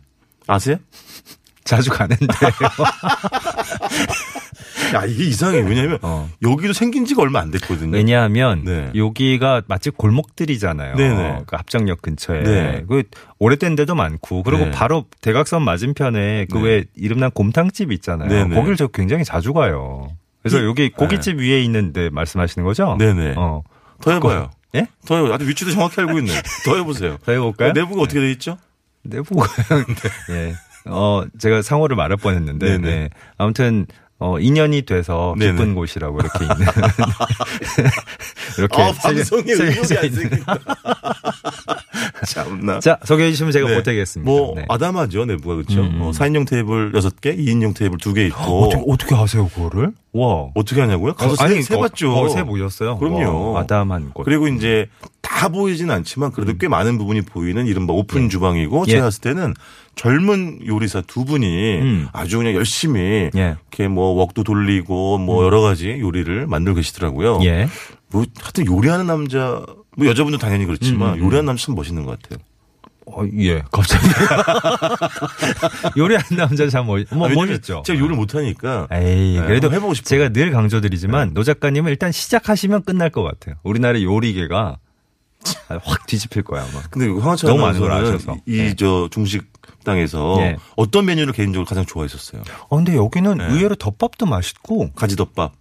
아세요? 0.47 0.77
자주 1.65 1.91
가는데. 1.91 2.27
야, 4.95 5.05
이게 5.07 5.25
이상해. 5.25 5.59
왜냐면, 5.61 5.99
어. 6.03 6.29
여기도 6.43 6.73
생긴 6.73 7.05
지가 7.07 7.23
얼마 7.23 7.41
안 7.41 7.51
됐거든요. 7.51 7.97
왜냐하면 7.97 8.65
네. 8.65 8.91
여기가 8.95 9.63
맛집 9.67 9.97
골목들이잖아요. 9.97 10.97
네네. 10.97 11.43
그 11.47 11.57
합정역 11.57 12.03
근처에. 12.03 12.43
네. 12.43 12.85
그 12.89 13.03
오래된 13.39 13.75
데도 13.77 13.95
많고 13.95 14.43
그리고 14.43 14.67
네. 14.67 14.71
바로 14.71 15.07
대각선 15.21 15.63
맞은편에 15.63 16.47
그 16.51 16.59
네. 16.59 16.63
왜 16.65 16.85
이름난 16.95 17.31
곰탕집 17.31 17.91
있잖아요. 17.93 18.29
네네. 18.29 18.55
거기를 18.55 18.77
저 18.77 18.87
굉장히 18.89 19.25
자주 19.25 19.53
가요. 19.53 20.09
그래서 20.43 20.61
이- 20.61 20.65
여기 20.67 20.91
고깃집 20.91 21.39
위에 21.39 21.63
있는데 21.63 22.11
말씀하시는 22.11 22.65
거죠? 22.65 22.97
네네. 22.99 23.35
어. 23.37 23.63
더 24.01 24.13
해봐요. 24.13 24.51
예? 24.75 24.87
더 25.07 25.17
해봐요. 25.17 25.33
아주 25.35 25.49
위치도 25.49 25.71
정확히 25.71 26.01
알고 26.01 26.19
있네. 26.19 26.33
더 26.65 26.77
해보세요. 26.77 27.17
더 27.25 27.33
해볼까요? 27.33 27.73
내부가 27.73 28.03
어떻게 28.03 28.21
돼 28.21 28.31
있죠? 28.33 28.59
내부가 29.05 29.47
예. 30.31 30.55
어 30.87 31.23
제가 31.39 31.63
상호를 31.63 31.95
말할 31.97 32.17
뻔 32.17 32.35
했는데 32.35 32.79
네네. 32.79 32.91
네. 32.91 33.09
아무튼 33.39 33.87
어 34.23 34.39
인연이 34.39 34.83
돼서 34.83 35.35
네네. 35.37 35.53
기쁜 35.53 35.75
곳이라고 35.75 36.21
이렇게 36.21 36.45
있는 36.45 36.57
이렇게 38.57 38.83
아, 38.83 38.93
방송에 38.93 39.53
의욕이 39.53 39.99
안 39.99 40.05
있는. 40.05 40.21
생긴다. 40.21 40.59
참나. 42.27 42.81
자 42.81 42.99
소개해 43.05 43.31
주시면 43.31 43.53
제가 43.53 43.69
네. 43.69 43.75
보태겠습니다. 43.77 44.31
뭐 44.31 44.55
네. 44.57 44.65
아담하죠 44.69 45.25
내부가 45.25 45.57
그렇죠. 45.57 45.81
음, 45.81 45.91
음. 45.95 46.03
어, 46.03 46.11
4인용 46.13 46.47
테이블 46.47 46.93
6개, 46.93 47.37
2인용 47.39 47.75
테이블 47.75 47.99
2개 47.99 48.27
있고 48.29 48.65
어떻게 48.65 48.85
어떻게 48.87 49.15
아세요 49.15 49.49
그거를? 49.49 49.93
와. 50.13 50.49
어떻게 50.55 50.81
하냐고요? 50.81 51.15
가서 51.15 51.37
세, 51.37 51.45
아니, 51.45 51.63
세 51.63 51.77
봤죠. 51.77 52.13
어, 52.13 52.25
어, 52.25 52.29
세 52.29 52.45
보셨어요? 52.45 52.99
그럼요. 52.99 53.53
와, 53.53 53.61
아담한 53.61 54.11
곳. 54.13 54.25
그리고 54.25 54.47
이제 54.47 54.87
다 55.23 55.49
보이진 55.49 55.91
않지만 55.91 56.33
그래도 56.33 56.53
꽤 56.59 56.69
많은 56.69 56.99
부분이 56.99 57.23
보이는 57.23 57.67
이른바 57.67 57.95
오픈 57.95 58.29
주방이고 58.29 58.81
음. 58.81 58.85
예. 58.89 58.93
제가 58.93 59.05
봤을 59.05 59.21
때는 59.23 59.55
젊은 59.95 60.61
요리사 60.67 61.03
두 61.07 61.25
분이 61.25 61.79
음. 61.81 62.09
아주 62.13 62.39
그냥 62.39 62.55
열심히 62.55 63.01
예. 63.35 63.41
음. 63.41 63.57
이렇게 63.71 63.89
뭐 63.89 64.13
웍도 64.13 64.45
돌리고 64.45 65.19
뭐 65.19 65.45
여러 65.45 65.61
가지 65.63 65.99
요리를 65.99 66.47
만들고 66.47 66.77
계시더라고요. 66.77 67.41
예. 67.45 67.69
뭐 68.11 68.25
하여튼 68.39 68.67
요리하는 68.67 69.07
남자 69.07 69.65
뭐 69.97 70.07
여자분도 70.07 70.39
당연히 70.39 70.65
그렇지만 70.65 71.15
음, 71.15 71.19
음, 71.21 71.25
요리하는 71.25 71.47
남자 71.47 71.67
참 71.67 71.75
멋있는 71.75 72.05
것 72.05 72.21
같아요. 72.21 72.39
어, 73.07 73.25
예. 73.39 73.63
갑자기 73.73 74.07
요리하는 75.99 76.37
남자 76.37 76.69
참 76.69 76.87
멋, 76.87 77.05
뭐 77.13 77.29
아, 77.29 77.33
멋있죠. 77.33 77.83
제가 77.85 77.99
요리를 77.99 78.17
못하니까. 78.17 78.87
에이, 78.93 79.39
네, 79.41 79.47
그래도 79.47 79.73
해보고 79.73 79.95
싶어요. 79.95 80.09
제가 80.09 80.29
늘 80.31 80.53
강조드리지만 80.53 81.35
노 81.35 81.43
작가님은 81.43 81.91
일단 81.91 82.13
시작하시면 82.13 82.85
끝날 82.85 83.11
것 83.11 83.23
같아요. 83.23 83.57
우리나라 83.65 84.01
요리계가 84.01 84.79
확 85.83 86.07
뒤집힐 86.07 86.43
거야 86.43 86.63
아마. 86.63 86.83
근데 86.91 87.09
황하찬 87.09 87.51
너무 87.51 87.63
많은 87.63 87.81
걸 87.81 87.91
아셔서. 87.93 88.37
이 88.47 88.57
네. 88.59 88.75
저 88.77 89.09
중식당에서 89.11 90.37
예. 90.41 90.57
어떤 90.77 91.05
메뉴를 91.05 91.33
개인적으로 91.33 91.67
가장 91.67 91.85
좋아했었어요? 91.85 92.43
어, 92.69 92.77
근데 92.77 92.95
여기는 92.95 93.39
네. 93.39 93.47
의외로 93.47 93.75
덮밥도 93.75 94.27
맛있고, 94.27 94.93
가지덮밥. 94.93 95.53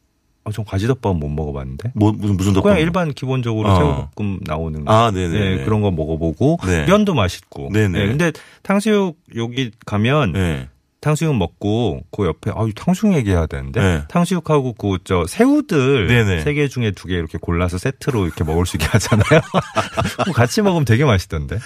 아, 0.43 0.51
전 0.51 0.65
가지덮밥은 0.65 1.19
못 1.19 1.29
먹어봤는데. 1.29 1.91
뭐 1.93 2.12
무슨 2.12 2.36
무슨 2.38 2.53
덮밥? 2.53 2.63
그냥 2.71 2.79
일반 2.79 3.13
기본적으로 3.13 3.69
어. 3.69 3.75
새우볶음 4.15 4.39
나오는 4.43 4.83
거. 4.86 4.91
아, 4.91 5.12
네네. 5.12 5.57
네, 5.57 5.63
그런 5.63 5.81
거 5.81 5.91
먹어보고 5.91 6.57
네. 6.65 6.86
면도 6.86 7.13
맛있고. 7.13 7.69
네네. 7.71 8.00
네, 8.00 8.07
근데 8.07 8.31
탕수육 8.63 9.17
여기 9.36 9.71
가면 9.86 10.31
네. 10.31 10.67
탕수육 11.00 11.36
먹고 11.36 12.01
그 12.12 12.25
옆에 12.27 12.51
아유 12.55 12.71
탕수육 12.75 13.15
얘기해야 13.15 13.45
되는데 13.48 13.81
네. 13.81 14.03
탕수육하고 14.07 14.74
그 14.74 14.98
저 15.03 15.25
새우들. 15.27 16.41
세 16.43 16.53
개 16.53 16.67
중에 16.67 16.91
두 16.91 17.07
개 17.07 17.15
이렇게 17.15 17.38
골라서 17.39 17.77
세트로 17.79 18.25
이렇게 18.25 18.43
먹을 18.43 18.65
수 18.67 18.77
있게 18.77 18.86
하잖아요. 18.88 19.41
같이 20.33 20.62
먹으면 20.62 20.86
되게 20.86 21.03
맛있던데. 21.05 21.57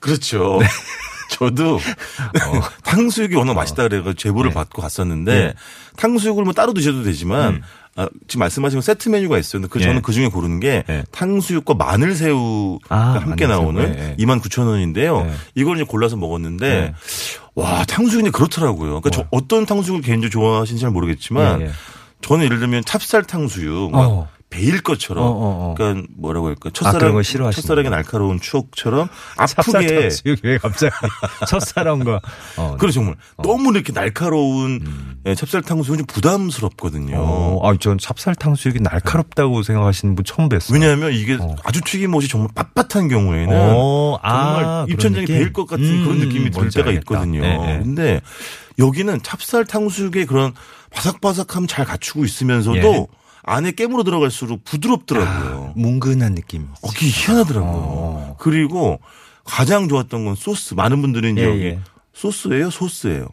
그렇죠. 0.00 0.58
네. 0.60 0.66
저도 1.30 1.80
탕수육이 2.84 3.34
워낙 3.34 3.54
맛있다 3.54 3.84
그래가지고 3.88 4.14
제보를 4.14 4.50
네. 4.50 4.54
받고 4.54 4.80
갔었는데 4.82 5.34
네. 5.46 5.54
탕수육을 5.96 6.44
뭐 6.44 6.52
따로 6.52 6.72
드셔도 6.72 7.02
되지만 7.02 7.54
음. 7.54 7.62
아, 7.96 8.08
지금 8.28 8.40
말씀하신 8.40 8.78
거 8.78 8.82
세트 8.82 9.08
메뉴가 9.08 9.38
있었는데 9.38 9.70
그 9.72 9.80
예. 9.80 9.84
저는 9.84 10.02
그 10.02 10.12
중에 10.12 10.28
고르는 10.28 10.60
게 10.60 10.84
예. 10.88 11.04
탕수육과 11.10 11.74
마늘 11.74 12.14
새우 12.14 12.78
가 12.86 12.94
아, 12.94 13.18
함께. 13.18 13.46
나오는 13.46 13.82
예, 13.98 14.10
예. 14.10 14.16
29,000원인데요. 14.22 15.26
예. 15.26 15.32
이걸 15.54 15.76
이제 15.76 15.84
골라서 15.84 16.16
먹었는데 16.16 16.66
예. 16.66 16.94
와 17.54 17.84
탕수육이 17.86 18.30
그렇더라고요. 18.30 19.00
그러니까 19.00 19.10
저 19.10 19.22
어. 19.22 19.28
어떤 19.30 19.64
탕수육을 19.64 20.02
개인적으로 20.02 20.30
좋아하시는지 20.30 20.82
잘 20.82 20.90
모르겠지만 20.90 21.62
예, 21.62 21.64
예. 21.66 21.70
저는 22.20 22.44
예를 22.44 22.58
들면 22.58 22.84
찹쌀 22.84 23.24
탕수육 23.24 23.92
막 23.92 24.00
어. 24.00 24.28
베일 24.48 24.80
것처럼 24.80 25.24
어, 25.24 25.28
어, 25.28 25.32
어. 25.34 25.74
그러니까 25.76 26.06
뭐라고 26.16 26.46
할까 26.46 26.68
아, 26.68 26.72
첫사랑 26.72 27.14
거 27.14 27.22
싫어하시는구나. 27.22 27.50
첫사랑의 27.50 27.90
날카로운 27.90 28.40
추억처럼 28.40 29.08
아프게 29.36 30.08
왜 30.42 30.58
갑자기 30.58 30.92
첫사랑과 31.48 32.20
어. 32.56 32.76
그래 32.78 32.92
정말 32.92 33.16
너무 33.42 33.70
이렇게 33.74 33.92
날카로운 33.92 35.16
예, 35.26 35.34
찹쌀 35.34 35.62
탕수육은 35.62 35.98
좀 35.98 36.06
부담스럽거든요. 36.06 37.16
어, 37.18 37.68
아, 37.68 37.76
전 37.78 37.98
찹쌀 37.98 38.36
탕수육이 38.36 38.80
날카롭다고 38.80 39.62
생각하시는 39.64 40.14
분 40.14 40.24
처음 40.24 40.48
뵀어요. 40.48 40.72
왜냐하면 40.72 41.12
이게 41.12 41.36
어. 41.40 41.56
아주 41.64 41.80
튀김옷이 41.80 42.28
정말 42.28 42.48
빳빳한 42.54 43.10
경우에는 43.10 43.48
어, 43.52 44.18
정말 44.22 44.64
아, 44.64 44.86
입천장이? 44.88 45.26
베일 45.26 45.52
것 45.52 45.66
같은 45.66 45.84
음, 45.84 46.04
그런 46.04 46.18
느낌이 46.20 46.50
들 46.50 46.70
때가 46.70 46.90
알겠다. 46.90 47.00
있거든요. 47.00 47.40
네, 47.40 47.58
네. 47.58 47.78
근데 47.82 48.20
여기는 48.78 49.22
찹쌀 49.22 49.64
탕수육의 49.64 50.26
그런 50.26 50.52
바삭바삭함 50.90 51.66
잘 51.66 51.84
갖추고 51.84 52.24
있으면서도 52.24 52.78
예. 52.78 53.06
안에 53.46 53.70
깨물어 53.72 54.02
들어갈수록 54.02 54.64
부드럽더라고요. 54.64 55.72
뭉근한 55.76 56.34
느낌. 56.34 56.68
어, 56.82 56.88
그게 56.88 57.06
희한하더라고요. 57.06 57.72
어. 57.72 58.36
그리고 58.40 58.98
가장 59.44 59.88
좋았던 59.88 60.24
건 60.24 60.34
소스. 60.34 60.74
많은 60.74 61.00
분들이 61.00 61.30
이제 61.30 61.42
예, 61.42 61.46
여기 61.48 61.64
예. 61.64 61.80
소스예요, 62.12 62.70
소스예요. 62.70 63.28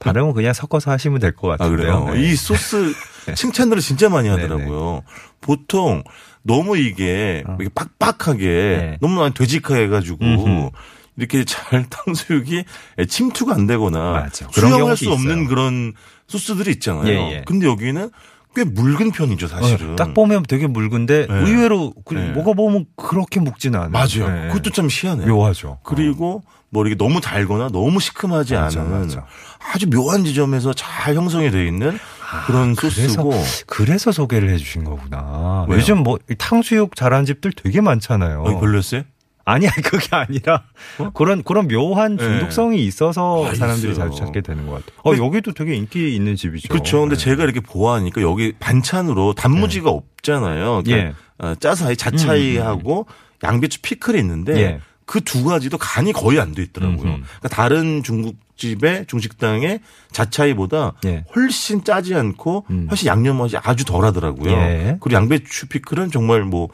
발음은 0.00 0.34
그냥 0.34 0.52
섞어서 0.52 0.90
하시면 0.90 1.20
될것아 1.20 1.56
같은데요. 1.56 2.04
그래요. 2.04 2.14
네. 2.14 2.22
이 2.32 2.34
소스 2.36 2.92
칭찬들을 3.34 3.80
진짜 3.80 4.08
많이 4.08 4.28
하더라고요. 4.28 5.02
보통 5.40 6.02
너무 6.42 6.76
이게 6.76 7.44
어. 7.46 7.56
이렇게 7.60 7.72
빡빡하게 7.74 8.44
네. 8.44 8.98
너무 9.00 9.20
많이 9.20 9.32
되직해가지고 9.34 10.18
음흠. 10.24 10.70
이렇게 11.16 11.44
잘 11.44 11.86
탕수육이 11.88 12.64
침투가 13.08 13.54
안 13.54 13.66
되거나 13.66 14.10
맞아. 14.12 14.48
수용할 14.52 14.96
수 14.96 15.10
없는 15.12 15.32
있어요. 15.42 15.48
그런 15.48 15.94
소스들이 16.26 16.72
있잖아요. 16.72 17.08
예, 17.08 17.32
예. 17.36 17.42
근데 17.46 17.66
여기는 17.66 18.10
꽤 18.56 18.64
묽은 18.64 19.10
편이죠, 19.12 19.48
사실은. 19.48 19.92
어, 19.92 19.96
딱 19.96 20.14
보면 20.14 20.44
되게 20.48 20.66
묽은데 20.66 21.26
네. 21.26 21.34
의외로 21.34 21.92
그 22.06 22.14
네. 22.14 22.30
먹어보면 22.30 22.86
그렇게 22.96 23.38
묵지는 23.38 23.78
않아요. 23.78 23.90
맞아요. 23.90 24.34
네. 24.34 24.48
그것도 24.48 24.70
참 24.70 24.88
희한해요. 24.90 25.26
묘하죠. 25.28 25.78
그리고 25.82 26.42
뭐 26.70 26.82
이렇게 26.86 26.96
너무 26.96 27.20
달거나 27.20 27.68
너무 27.68 28.00
시큼하지 28.00 28.54
맞아, 28.54 28.80
않은 28.80 29.00
맞아. 29.02 29.26
아주 29.74 29.90
묘한 29.90 30.24
지점에서 30.24 30.72
잘 30.72 31.14
형성이 31.14 31.50
되어 31.50 31.64
있는 31.64 31.98
그런 32.46 32.74
그래서 32.74 33.02
소스고 33.02 33.32
그래서 33.66 34.10
소개를 34.10 34.48
해 34.48 34.56
주신 34.56 34.84
거구나. 34.84 35.66
왜요? 35.68 35.78
요즘 35.78 35.98
뭐이 36.02 36.18
탕수육 36.38 36.96
잘하는 36.96 37.26
집들 37.26 37.52
되게 37.52 37.82
많잖아요. 37.82 38.40
어, 38.40 38.58
별로였어요? 38.58 39.02
아니 39.46 39.66
아니 39.66 39.76
그게 39.82 40.08
아니라 40.14 40.64
어? 40.98 41.10
그런 41.14 41.42
그런 41.42 41.68
묘한 41.68 42.16
네. 42.16 42.24
중독성이 42.24 42.84
있어서 42.84 43.46
아, 43.46 43.54
사람들이 43.54 43.92
있어요. 43.92 44.10
자주 44.10 44.18
찾게 44.18 44.42
되는 44.42 44.66
것 44.66 44.84
같아요. 44.84 45.00
어 45.04 45.16
여기도 45.24 45.52
되게 45.52 45.74
인기 45.74 46.14
있는 46.14 46.36
집이죠. 46.36 46.68
그렇죠. 46.68 47.00
근데 47.00 47.14
네. 47.16 47.24
제가 47.24 47.44
이렇게 47.44 47.60
보아하니까 47.60 48.20
여기 48.22 48.52
반찬으로 48.58 49.34
단무지가 49.34 49.88
없잖아요. 49.88 50.82
그러니까 50.84 50.96
예. 50.96 51.14
어, 51.38 51.54
짜사이, 51.54 51.96
자차이하고 51.96 53.06
양배추 53.44 53.80
피클이 53.82 54.18
있는데 54.18 54.60
예. 54.60 54.80
그두 55.04 55.44
가지도 55.44 55.78
간이 55.78 56.12
거의 56.12 56.40
안 56.40 56.52
돼 56.52 56.62
있더라고요. 56.64 56.96
음흠. 57.02 57.22
그러니까 57.22 57.48
다른 57.48 58.02
중국집의 58.02 59.06
중식당의 59.06 59.78
자차이보다 60.10 60.94
예. 61.04 61.24
훨씬 61.36 61.84
짜지 61.84 62.14
않고 62.16 62.64
음. 62.70 62.86
훨씬 62.90 63.06
양념 63.06 63.38
맛이 63.38 63.56
아주 63.56 63.84
덜하더라고요. 63.84 64.50
예. 64.50 64.96
그리고 65.00 65.16
양배추 65.16 65.68
피클은 65.68 66.10
정말 66.10 66.42
뭐 66.42 66.68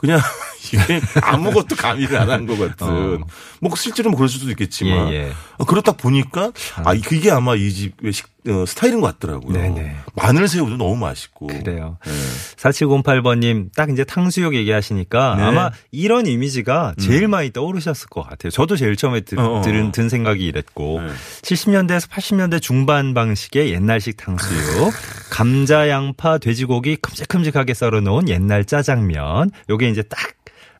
그냥 0.00 0.18
이게 0.72 1.00
아무것도 1.20 1.76
가미를 1.76 2.16
안 2.18 2.30
한 2.30 2.46
것 2.46 2.58
같은. 2.58 2.86
어. 2.88 3.18
뭐 3.60 3.76
실제로 3.76 4.08
뭐 4.10 4.16
그럴 4.18 4.28
수도 4.28 4.48
있겠지만 4.50 5.12
예, 5.12 5.14
예. 5.28 5.32
어, 5.58 5.64
그렇다 5.64 5.92
보니까 5.92 6.52
아 6.76 6.94
그게 7.04 7.30
아마 7.30 7.54
이 7.54 7.70
집의 7.72 8.12
식, 8.12 8.26
어, 8.48 8.64
스타일인 8.66 9.00
것 9.00 9.18
같더라고요. 9.18 9.52
네네. 9.52 9.96
마늘 10.14 10.48
새우도 10.48 10.76
너무 10.76 10.96
맛있고. 10.96 11.48
그래요. 11.48 11.98
네. 12.04 12.12
4708번님, 12.56 13.70
딱 13.74 13.90
이제 13.90 14.04
탕수육 14.04 14.54
얘기하시니까 14.54 15.36
네. 15.36 15.42
아마 15.42 15.70
이런 15.90 16.26
이미지가 16.26 16.94
제일 16.98 17.28
많이 17.28 17.52
떠오르셨을 17.52 18.08
것 18.08 18.22
같아요. 18.22 18.50
저도 18.50 18.76
제일 18.76 18.96
처음에 18.96 19.20
들, 19.20 19.38
어, 19.38 19.58
어. 19.58 19.62
들은, 19.62 19.92
든 19.92 20.08
생각이 20.08 20.44
이랬고. 20.44 21.00
네. 21.00 21.08
70년대에서 21.42 22.08
80년대 22.08 22.62
중반 22.62 23.12
방식의 23.12 23.72
옛날식 23.72 24.16
탕수육. 24.16 24.92
감자, 25.30 25.88
양파, 25.88 26.38
돼지고기 26.38 26.96
큼직큼직하게 26.96 27.74
썰어 27.74 28.00
놓은 28.00 28.28
옛날 28.28 28.64
짜장면. 28.64 29.50
요게 29.68 29.88
이제 29.90 30.02
딱 30.02 30.18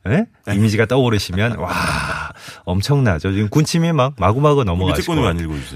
예? 0.09 0.25
네. 0.47 0.55
이미지가 0.55 0.87
떠오르시면 0.87 1.59
와 1.59 2.30
엄청나죠. 2.65 3.33
지금 3.33 3.49
군침이 3.49 3.93
막 3.93 4.15
마구마구 4.19 4.65
넘어가시고. 4.65 5.15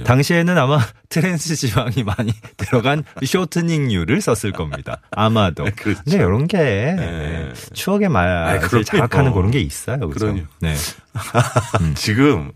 당시에는 0.05 0.57
아마 0.59 0.79
트랜스 1.09 1.55
지방이 1.57 2.03
많이 2.05 2.33
들어간 2.57 3.05
쇼트닝류를 3.25 4.21
썼을 4.21 4.53
겁니다. 4.53 5.01
아마도. 5.11 5.65
그렇죠. 5.77 6.01
근데 6.05 6.19
이런 6.19 6.47
게 6.47 6.59
네. 6.59 7.53
추억의 7.73 8.07
아이, 8.09 8.13
맛을 8.13 8.69
그럼요. 8.69 8.85
자극하는 8.85 9.33
그런 9.33 9.51
게 9.51 9.61
있어요. 9.61 9.99
그죠? 10.09 10.27
그럼요. 10.27 10.43
네. 10.61 10.75
지금 11.95 12.51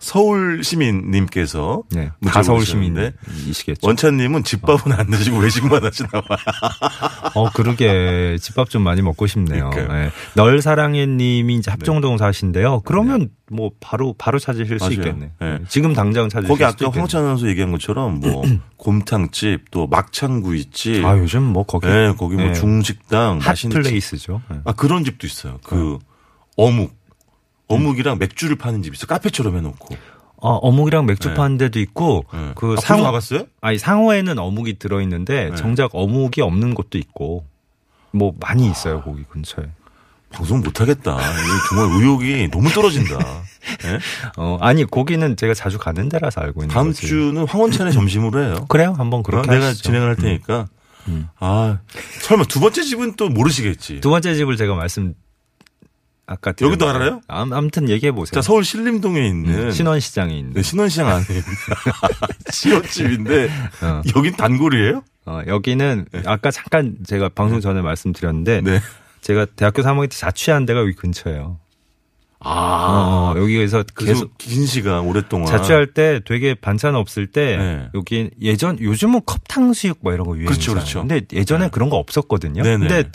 서울 0.00 0.64
시민님께서 0.64 1.84
네. 1.90 2.10
문자 2.18 2.34
다 2.38 2.42
서울 2.42 2.58
보내주셨는데 2.58 3.12
시민이시겠죠. 3.34 3.86
원찬님은 3.86 4.42
집밥은 4.44 4.92
안 4.92 5.06
드시고 5.10 5.38
외식만 5.38 5.84
하시나 5.84 6.08
봐요. 6.08 6.38
어, 7.34 7.50
그러게. 7.52 8.36
집밥 8.40 8.70
좀 8.70 8.82
많이 8.82 9.02
먹고 9.02 9.26
싶네요. 9.26 9.70
네. 9.70 10.10
널 10.34 10.60
사랑해 10.60 11.06
님이 11.06 11.56
이제 11.56 11.70
합정동 11.70 12.18
사신데요. 12.18 12.80
그러면 12.84 13.27
뭐 13.50 13.70
바로, 13.80 14.14
바로 14.18 14.38
찾으실 14.38 14.78
수 14.78 14.84
맞아요. 14.84 14.94
있겠네. 14.94 15.30
네. 15.40 15.58
지금 15.68 15.92
당장 15.92 16.28
찾으실 16.28 16.48
거기 16.48 16.58
수 16.60 16.64
아까 16.66 16.74
있겠네. 16.86 16.98
황찬 16.98 17.22
아나운서 17.22 17.48
얘기한 17.48 17.70
것처럼 17.72 18.20
뭐 18.20 18.42
곰탕집 18.76 19.70
또 19.70 19.86
막창구이집 19.86 21.04
아, 21.04 21.18
요즘 21.18 21.42
뭐 21.42 21.64
거기. 21.64 21.86
예, 21.86 22.14
거기 22.18 22.36
뭐 22.36 22.46
네. 22.46 22.52
중식당 22.54 23.38
핫 23.38 23.50
맛있는 23.50 23.82
집. 23.82 23.88
플레이스죠. 23.88 24.42
네. 24.50 24.58
아 24.64 24.72
그런 24.72 25.04
집도 25.04 25.26
있어요. 25.26 25.58
그 25.62 25.98
어묵 26.56 26.96
어묵이랑 27.68 28.18
맥주를 28.18 28.56
파는 28.56 28.82
집 28.82 28.94
있어. 28.94 29.02
요 29.04 29.06
카페처럼 29.08 29.56
해놓고. 29.56 29.94
어, 30.40 30.54
어묵이랑 30.54 31.06
맥주 31.06 31.28
네. 31.28 31.34
파는 31.34 31.58
데도 31.58 31.80
있고, 31.80 32.24
네. 32.32 32.52
그 32.54 32.74
아, 32.78 32.80
상호, 32.80 33.02
가봤어요? 33.02 33.46
아니, 33.60 33.76
상호에는 33.76 34.38
어묵이 34.38 34.78
들어 34.78 35.00
있는데, 35.02 35.50
네. 35.50 35.56
정작 35.56 35.90
어묵이 35.94 36.40
없는 36.40 36.74
곳도 36.74 36.96
있고, 36.96 37.44
뭐, 38.12 38.32
많이 38.40 38.70
있어요, 38.70 39.02
거기 39.02 39.24
근처에. 39.24 39.66
방송 40.30 40.60
못하겠다. 40.60 41.18
정말 41.68 42.00
의욕이 42.00 42.50
너무 42.50 42.68
떨어진다. 42.70 43.18
예? 43.84 43.98
어, 44.36 44.58
아니, 44.60 44.84
거기는 44.84 45.36
제가 45.36 45.54
자주 45.54 45.78
가는 45.78 46.08
데라서 46.08 46.40
알고 46.42 46.62
있는 46.62 46.72
다음 46.74 46.88
거지. 46.88 47.06
주는 47.06 47.46
황원찬의 47.46 47.92
점심으로 47.92 48.42
해요. 48.42 48.66
그래요? 48.68 48.94
한번 48.96 49.20
어, 49.20 49.22
그렇게 49.22 49.50
내가 49.50 49.66
하시죠. 49.68 49.84
진행을 49.84 50.08
할 50.08 50.16
테니까. 50.16 50.66
음. 51.08 51.28
아 51.40 51.78
설마 52.20 52.44
두 52.44 52.60
번째 52.60 52.82
집은 52.82 53.14
또 53.16 53.28
모르시겠지. 53.30 54.00
두 54.00 54.10
번째 54.10 54.34
집을 54.34 54.56
제가 54.58 54.74
말씀, 54.74 55.14
아까. 56.26 56.50
여기도 56.60 56.84
드렸는데. 56.84 57.04
알아요? 57.06 57.20
암, 57.28 57.52
아무튼 57.54 57.88
얘기해 57.88 58.12
보세요. 58.12 58.34
자 58.34 58.42
서울 58.42 58.62
신림동에 58.62 59.26
있는 59.26 59.54
음, 59.68 59.70
신원시장에 59.70 60.36
있는. 60.36 60.52
네, 60.52 60.62
신원시장 60.62 61.08
안에 61.08 61.24
있는 61.30 61.42
시어집인데 62.52 63.50
어. 63.82 64.02
여긴 64.14 64.36
단골이에요? 64.36 65.02
어, 65.26 65.42
여기는, 65.46 66.06
아까 66.24 66.50
잠깐 66.50 66.96
제가 67.06 67.28
방송 67.28 67.60
전에 67.60 67.82
말씀드렸는데, 67.82 68.62
네. 68.62 68.80
제가 69.20 69.46
대학교 69.56 69.82
3학년 69.82 70.10
때 70.10 70.16
자취한 70.16 70.66
데가 70.66 70.80
여기 70.80 70.94
근처예요. 70.94 71.58
아 72.40 73.32
어, 73.34 73.38
여기에서 73.38 73.82
그래서 73.94 74.14
계속 74.20 74.38
긴 74.38 74.64
시간 74.64 75.00
오랫동안 75.00 75.46
자취할 75.48 75.88
때 75.92 76.20
되게 76.24 76.54
반찬 76.54 76.94
없을 76.94 77.26
때 77.26 77.56
네. 77.56 77.88
여기 77.94 78.30
예전 78.40 78.78
요즘은 78.80 79.22
컵탕수육 79.26 79.98
뭐 80.02 80.12
이런 80.12 80.24
거 80.24 80.36
유행이잖아요. 80.36 80.56
그렇죠, 80.56 80.72
그렇죠. 80.74 81.00
근데 81.00 81.22
예전에 81.36 81.64
네. 81.64 81.70
그런 81.70 81.90
거 81.90 81.96
없었거든요. 81.96 82.62
네네. 82.62 82.78
근데 82.88 83.10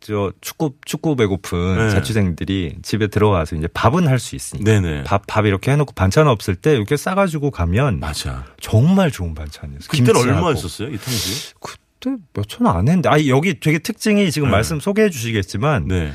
저 0.00 0.32
축구 0.40 0.74
축구 0.84 1.14
배고픈 1.14 1.76
네. 1.86 1.90
자취생들이 1.90 2.78
집에 2.82 3.06
들어와서 3.06 3.54
이제 3.54 3.68
밥은 3.68 4.08
할 4.08 4.18
수 4.18 4.34
있으니까 4.34 4.68
네네 4.68 5.04
밥, 5.04 5.24
밥 5.28 5.46
이렇게 5.46 5.70
해놓고 5.70 5.92
반찬 5.94 6.26
없을 6.26 6.56
때 6.56 6.74
이렇게 6.74 6.96
싸가지고 6.96 7.52
가면 7.52 8.00
맞아. 8.00 8.44
정말 8.60 9.12
좋은 9.12 9.36
반찬이었어요. 9.36 9.88
김치하고. 9.92 10.18
얼마였었어요 10.28 10.88
이 10.88 10.98
탕수육? 10.98 11.60
그 11.60 11.74
때 12.02 12.10
몇 12.34 12.46
천 12.48 12.66
원 12.66 12.76
안 12.76 12.88
했는데, 12.88 13.08
아니 13.08 13.30
여기 13.30 13.58
되게 13.60 13.78
특징이 13.78 14.30
지금 14.30 14.48
네. 14.48 14.52
말씀 14.52 14.80
소개해 14.80 15.08
주시겠지만 15.10 15.86
네. 15.88 16.12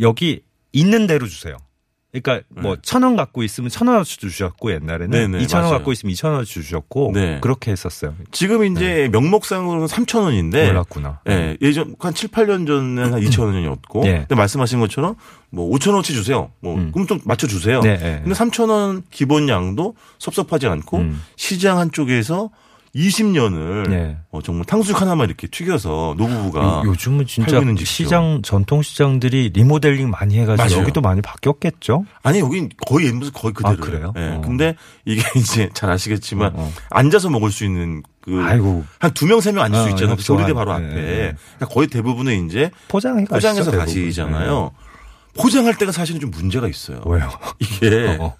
여기 0.00 0.42
있는 0.72 1.06
대로 1.06 1.26
주세요. 1.26 1.56
그러니까 2.12 2.46
뭐천 2.62 3.02
원 3.02 3.16
갖고 3.16 3.42
있으면 3.42 3.70
천 3.70 3.88
원어치 3.88 4.18
주셨고 4.18 4.70
옛날에는 4.72 5.10
네네, 5.10 5.42
이천 5.42 5.64
원. 5.64 5.72
갖고 5.72 5.90
있으면 5.90 6.12
이천 6.12 6.30
원어치 6.30 6.52
주셨고 6.54 7.10
네. 7.12 7.38
그렇게 7.40 7.72
했었어요. 7.72 8.14
지금 8.30 8.64
이제 8.64 9.08
명목상으로는 9.10 9.88
3천 9.88 10.22
원인데 10.22 10.68
몰랐구나. 10.68 11.22
예, 11.28 11.56
예전 11.60 11.96
한 11.98 12.14
7, 12.14 12.28
8년 12.28 12.68
전에는 12.68 13.12
한 13.14 13.20
2천 13.20 13.46
원이었고 13.46 14.06
예. 14.06 14.12
근데 14.18 14.36
말씀하신 14.36 14.78
것처럼 14.78 15.16
뭐 15.50 15.68
5천 15.76 15.88
원어치 15.90 16.12
주세요. 16.12 16.52
뭐 16.60 16.76
음. 16.76 16.92
그럼 16.92 17.08
좀 17.08 17.18
맞춰 17.24 17.48
주세요. 17.48 17.80
네, 17.80 17.96
네. 17.96 18.20
근데 18.22 18.32
3천 18.38 18.70
원 18.70 19.02
기본량도 19.10 19.96
섭섭하지 20.20 20.68
않고 20.68 20.98
음. 20.98 21.20
시장 21.34 21.78
한쪽에서 21.78 22.50
20년을 22.94 23.88
네. 23.90 24.16
어, 24.30 24.40
정말 24.40 24.64
탕수육 24.66 25.00
하나만 25.00 25.26
이렇게 25.26 25.46
튀겨서 25.48 26.14
노부부가 26.16 26.60
요- 26.62 26.82
요즘은 26.86 27.26
진짜. 27.26 27.60
시장 27.84 28.40
전통 28.42 28.82
시장들이 28.82 29.50
리모델링 29.52 30.10
많이 30.10 30.38
해가지고 30.38 30.68
맞아요. 30.68 30.80
여기도 30.82 31.00
많이 31.00 31.20
바뀌었겠죠. 31.20 32.04
아니 32.22 32.38
여긴 32.38 32.70
거의 32.86 33.08
옛날 33.08 33.30
거의 33.32 33.52
그대로예요. 33.52 33.78
아, 33.82 33.84
그래요? 33.84 34.12
예. 34.16 34.36
어. 34.36 34.40
근데 34.42 34.76
이게 35.04 35.22
이제 35.36 35.68
잘 35.74 35.90
아시겠지만 35.90 36.52
어, 36.54 36.60
어. 36.62 36.72
앉아서 36.90 37.30
먹을 37.30 37.50
수 37.50 37.64
있는 37.64 38.02
그 38.20 38.40
아이고 38.42 38.84
한두 39.00 39.26
명 39.26 39.40
세명 39.40 39.64
앉을 39.64 39.76
수 39.82 39.86
어, 39.86 39.88
있잖아요. 39.90 40.16
조리대 40.16 40.52
좋아하네. 40.52 40.54
바로 40.54 40.70
예, 40.72 40.74
앞에. 40.76 40.96
예. 40.96 41.34
그러니까 41.56 41.66
거의 41.74 41.88
대부분은 41.88 42.46
이제 42.46 42.70
포장해 42.88 43.24
포장해서 43.24 43.70
가시죠, 43.72 43.78
가시잖아요. 44.02 44.70
포장할 45.36 45.76
때가 45.76 45.90
사실은 45.90 46.20
좀 46.20 46.30
문제가 46.30 46.68
있어요. 46.68 47.02
네. 47.04 47.10
왜요? 47.12 47.28
이게 47.58 48.16
어? 48.22 48.36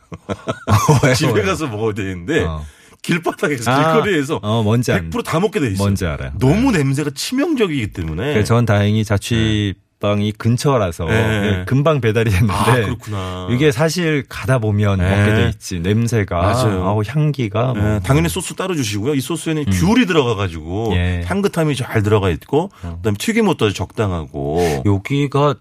집에? 1.17 1.43
가서 1.43 1.67
먹어야 1.67 1.93
되는데 1.93 2.45
어. 2.45 2.65
길바닥에서 3.05 3.71
아, 3.71 3.93
길거리에서 3.93 4.41
어, 4.43 4.63
뭔지 4.63 4.91
알- 4.93 5.11
100%다 5.11 5.39
먹게 5.41 5.61
돼 5.61 5.67
있어요. 5.69 5.79
뭔지 5.85 6.07
알아요. 6.07 6.33
너무 6.41 6.73
냄새가 6.73 7.11
치명적이기 7.15 7.93
때문에. 7.93 8.33
그래서 8.33 8.47
전 8.55 8.65
다행히 8.67 9.05
자취 9.05 9.75
방이 10.01 10.33
근처라서 10.33 11.05
네. 11.07 11.15
예, 11.61 11.65
금방 11.67 12.01
배달이 12.01 12.31
됐는데 12.31 12.53
아 12.53 12.75
그렇구나. 12.75 13.49
이게 13.51 13.71
사실 13.73 14.25
가다 14.29 14.59
보면 14.59 14.99
네. 14.99 15.09
먹게 15.09 15.35
돼 15.35 15.49
있지 15.51 15.81
냄새가 15.81 16.37
맞아요. 16.37 16.85
아우 16.85 17.03
향기가 17.07 17.73
뭐. 17.75 17.95
예, 17.95 18.01
당연히 18.03 18.29
소스 18.29 18.55
따로 18.55 18.75
주시고요. 18.75 19.15
이 19.15 19.21
소스에는 19.21 19.65
귤이 19.67 20.05
들어가 20.07 20.35
가지고 20.35 20.91
음. 20.91 20.97
예. 20.97 21.23
어. 21.23 21.27
향긋함이 21.27 21.77
잘 21.77 22.03
들어가 22.03 22.29
있고 22.31 22.71
그다음에 22.81 23.17
튀김옷도 23.19 23.73
적당하고. 23.73 24.83
여기가 24.85 25.55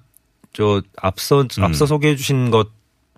저 0.51 0.81
앞서 0.97 1.41
음. 1.57 1.63
앞서 1.63 1.85
소개해 1.85 2.15
주신 2.17 2.51
것 2.51 2.69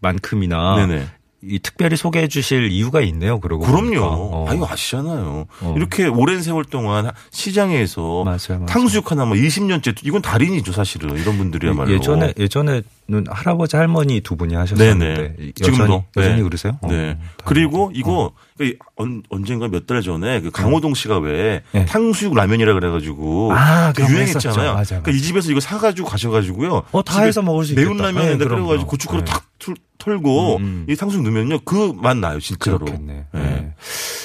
만큼이나 0.02 0.86
네네. 0.86 1.08
이 1.48 1.60
특별히 1.60 1.96
소개해 1.98 2.28
주실 2.28 2.72
이유가 2.72 3.02
있네요. 3.02 3.40
그러고 3.40 3.66
그럼요. 3.66 4.00
어. 4.04 4.46
아, 4.50 4.54
이거 4.54 4.68
아시잖아요. 4.70 5.46
어. 5.62 5.74
이렇게 5.78 6.06
오랜 6.08 6.42
세월 6.42 6.64
동안 6.66 7.12
시장에서 7.32 8.24
맞아요, 8.24 8.38
맞아요. 8.50 8.66
탕수육 8.66 9.12
하나 9.12 9.26
뭐 9.26 9.36
20년째 9.36 9.96
이건 10.04 10.22
달인이죠 10.22 10.72
사실은 10.72 11.16
이런 11.18 11.38
분들이야말로. 11.38 11.92
예전에 11.94 12.34
예전에는 12.38 12.84
할아버지 13.30 13.76
할머니 13.76 14.22
두 14.22 14.36
분이 14.36 14.56
하셨었는데 14.56 15.06
네네. 15.06 15.22
여전히 15.22 15.54
지금도? 15.54 16.04
여전히 16.18 16.36
네. 16.38 16.42
그러세요? 16.44 16.78
어, 16.82 16.88
네. 16.88 17.18
그리고 17.44 17.92
이거 17.94 18.32
그 18.58 18.74
언- 18.96 19.22
언젠가 19.30 19.68
몇 19.68 19.86
달 19.86 20.02
전에 20.02 20.42
그 20.42 20.50
강호동 20.50 20.96
씨가 20.96 21.20
왜 21.20 21.62
네. 21.72 21.86
탕수육 21.86 22.34
라면이라 22.34 22.74
그래가지고 22.74 23.52
아, 23.54 23.94
그 23.94 24.02
유행했잖아요. 24.02 24.30
했었죠. 24.60 24.74
맞아요, 24.74 25.04
그러니까 25.04 25.12
이 25.12 25.22
집에서 25.22 25.52
이거 25.52 25.60
사가지고 25.60 26.08
가셔가지고요. 26.08 26.84
어, 26.92 27.04
다 27.04 27.14
집에 27.16 27.28
해서 27.28 27.42
먹을 27.44 27.66
수 27.66 27.76
매운 27.76 27.92
있겠다. 27.92 28.06
라면에다 28.12 28.38
네, 28.38 28.44
그럼요. 28.44 28.64
끓여가지고 28.68 28.90
고춧가루 28.90 29.24
네. 29.26 29.32
탁 29.32 29.46
툴- 29.60 29.76
털고 30.06 30.58
음, 30.58 30.64
음. 30.64 30.86
이 30.88 30.96
탕수육 30.96 31.24
넣으면요 31.24 31.60
그 31.66 31.94
맛 31.96 32.16
나요 32.18 32.40
진짜로. 32.40 32.78
그렇겠네. 32.80 33.26
네. 33.32 33.40
네. 33.42 33.74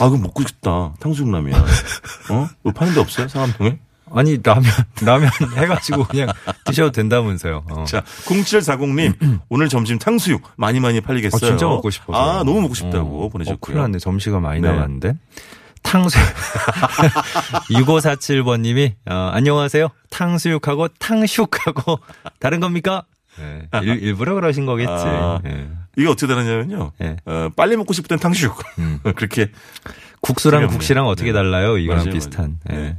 아 0.00 0.08
그럼 0.08 0.22
먹고 0.22 0.42
싶다 0.46 0.94
탕수육 1.00 1.30
라면. 1.30 1.54
어? 2.30 2.48
이거 2.62 2.72
파는 2.72 2.94
데 2.94 3.00
없어요 3.00 3.26
상암동에? 3.28 3.78
아니 4.12 4.38
라면 4.42 4.64
라면 5.02 5.30
해가지고 5.56 6.04
그냥 6.04 6.28
드셔도 6.66 6.90
된다면서요. 6.90 7.64
어. 7.70 7.84
자, 7.84 8.02
0740님, 8.24 9.40
오늘 9.48 9.68
점심 9.68 9.98
탕수육 10.00 10.42
많이 10.56 10.80
많이 10.80 11.00
팔리겠어요. 11.00 11.36
아, 11.36 11.38
진짜 11.52 11.66
먹고 11.66 11.90
싶어서. 11.90 12.18
아, 12.18 12.42
너무 12.42 12.60
먹고 12.62 12.74
싶다고 12.74 13.24
어, 13.24 13.28
보내셨고요. 13.28 13.54
어, 13.54 13.58
큰일 13.60 13.78
났네. 13.82 13.98
점심시간 14.00 14.42
많이 14.42 14.60
네. 14.60 14.68
남았는데. 14.68 15.14
탕수육. 15.84 16.26
6547번님이, 17.70 18.94
어, 19.08 19.30
안녕하세요. 19.32 19.88
탕수육하고 20.10 20.88
탕슉하고 20.88 22.00
다른 22.38 22.58
겁니까? 22.60 23.04
네, 23.38 23.68
일, 23.82 24.02
일부러 24.02 24.34
그러신 24.34 24.66
거겠지. 24.66 24.90
아. 24.90 25.40
예. 25.46 25.68
이게 25.96 26.08
어떻게 26.08 26.26
다르냐면요. 26.26 26.92
예. 27.02 27.16
어, 27.24 27.48
빨리 27.56 27.76
먹고 27.76 27.92
싶을 27.92 28.08
땐 28.08 28.18
탕수육. 28.18 28.56
그렇게. 29.16 29.50
국수랑. 30.20 30.66
국시랑 30.68 31.06
어떻게 31.06 31.28
네. 31.30 31.32
달라요? 31.32 31.78
이거랑 31.78 32.04
맞아요, 32.04 32.12
비슷한. 32.14 32.58
맞아요. 32.68 32.80
예. 32.80 32.84
네. 32.88 32.96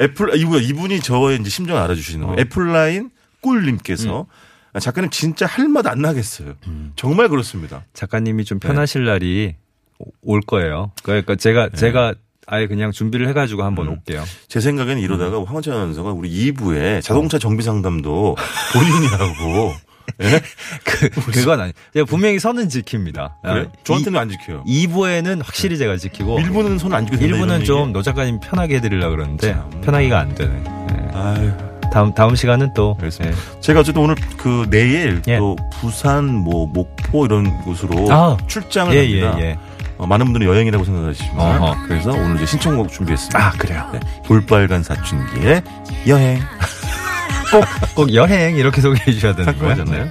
애플, 0.00 0.36
이분, 0.36 0.62
이분이 0.62 1.00
저의 1.00 1.38
이제 1.40 1.48
심정을 1.50 1.80
알아주시는 1.82 2.26
거예요. 2.26 2.36
어. 2.38 2.40
애플라인 2.40 3.10
꿀님께서 3.40 4.26
아, 4.72 4.80
작가님 4.80 5.10
진짜 5.10 5.46
할 5.46 5.68
맛 5.68 5.86
안 5.86 6.00
나겠어요. 6.00 6.54
음. 6.66 6.92
정말 6.96 7.28
그렇습니다. 7.28 7.84
작가님이 7.94 8.44
좀 8.44 8.58
네. 8.58 8.66
편하실 8.68 9.04
날이 9.04 9.54
오- 9.98 10.10
올 10.22 10.40
거예요. 10.40 10.92
그러니까 11.02 11.36
제가, 11.36 11.68
제가 11.70 12.14
아예 12.46 12.66
그냥 12.66 12.92
준비를 12.92 13.28
해가지고 13.28 13.64
한번 13.64 13.86
음. 13.88 13.92
올게요. 13.92 14.24
제 14.48 14.60
생각에는 14.60 15.02
이러다가 15.02 15.44
황원찬 15.44 15.74
아나운서가 15.74 16.12
우리 16.12 16.52
2부에 16.52 17.02
자동차 17.02 17.38
정비 17.38 17.62
상담도 17.62 18.36
본인이 18.72 19.06
하고. 19.08 19.74
예? 20.22 20.40
그, 20.84 21.10
그건 21.32 21.60
아니. 21.60 21.72
제가 21.92 22.06
분명히 22.06 22.38
선은 22.38 22.68
지킵니다. 22.68 23.32
아, 23.42 23.66
저한테는 23.82 24.18
안 24.18 24.30
지켜요. 24.30 24.62
2부에는 24.64 25.42
확실히 25.44 25.76
제가 25.76 25.96
지키고 25.96 26.38
1부는 26.38 26.78
손안 26.78 27.04
지켜도 27.06 27.20
된다, 27.20 27.24
일부는 27.36 27.54
이런 27.56 27.64
좀 27.64 27.80
얘기. 27.80 27.92
노 27.92 28.02
작가님 28.02 28.38
편하게 28.40 28.76
해드리려고 28.76 29.16
그러는데 29.16 29.52
참. 29.52 29.68
편하기가 29.82 30.18
안 30.18 30.34
되네. 30.34 30.64
예. 30.64 31.16
아유. 31.16 31.52
다음 31.92 32.14
다음 32.14 32.36
시간은 32.36 32.72
또 32.74 32.94
알겠습니다. 33.00 33.36
제가 33.60 33.80
어쨌든 33.80 34.02
오늘 34.02 34.14
그 34.36 34.66
내일 34.70 35.22
예. 35.28 35.38
또 35.38 35.56
부산 35.80 36.32
뭐 36.32 36.66
목포 36.68 37.24
이런 37.26 37.50
곳으로 37.62 38.12
아. 38.12 38.36
출장을 38.46 38.94
예, 38.94 39.08
예, 39.10 39.22
합니다. 39.24 39.60
예. 39.98 40.02
어, 40.02 40.06
많은 40.06 40.26
분들은 40.26 40.46
여행이라고 40.46 40.84
생각하시지만 40.84 41.62
어허. 41.62 41.86
그래서 41.88 42.10
오늘 42.10 42.36
이제 42.36 42.46
신청곡 42.46 42.90
준비했습니다. 42.92 43.38
아 43.38 43.50
그래요. 43.52 43.88
네. 43.92 44.00
볼빨간 44.26 44.82
사춘기의 44.82 45.62
여행 46.06 46.40
꼭 47.50 47.64
꼭 47.94 48.12
여행 48.14 48.56
이렇게 48.56 48.80
소개해 48.80 49.12
주셔야 49.12 49.34
되는 49.34 49.58
거예요. 49.58 49.84
네. 49.84 50.04
네. 50.04 50.08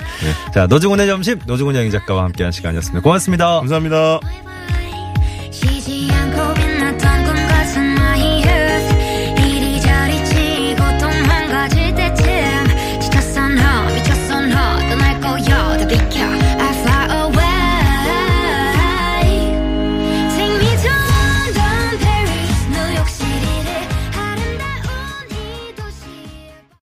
자 0.54 0.66
노중훈의 0.68 1.06
점심 1.08 1.40
노중훈 1.46 1.76
여행 1.76 1.92
작가와 1.92 2.24
함께한 2.24 2.52
시간이었습니다. 2.52 3.02
고맙습니다. 3.02 3.60
감사합니다. 3.60 4.20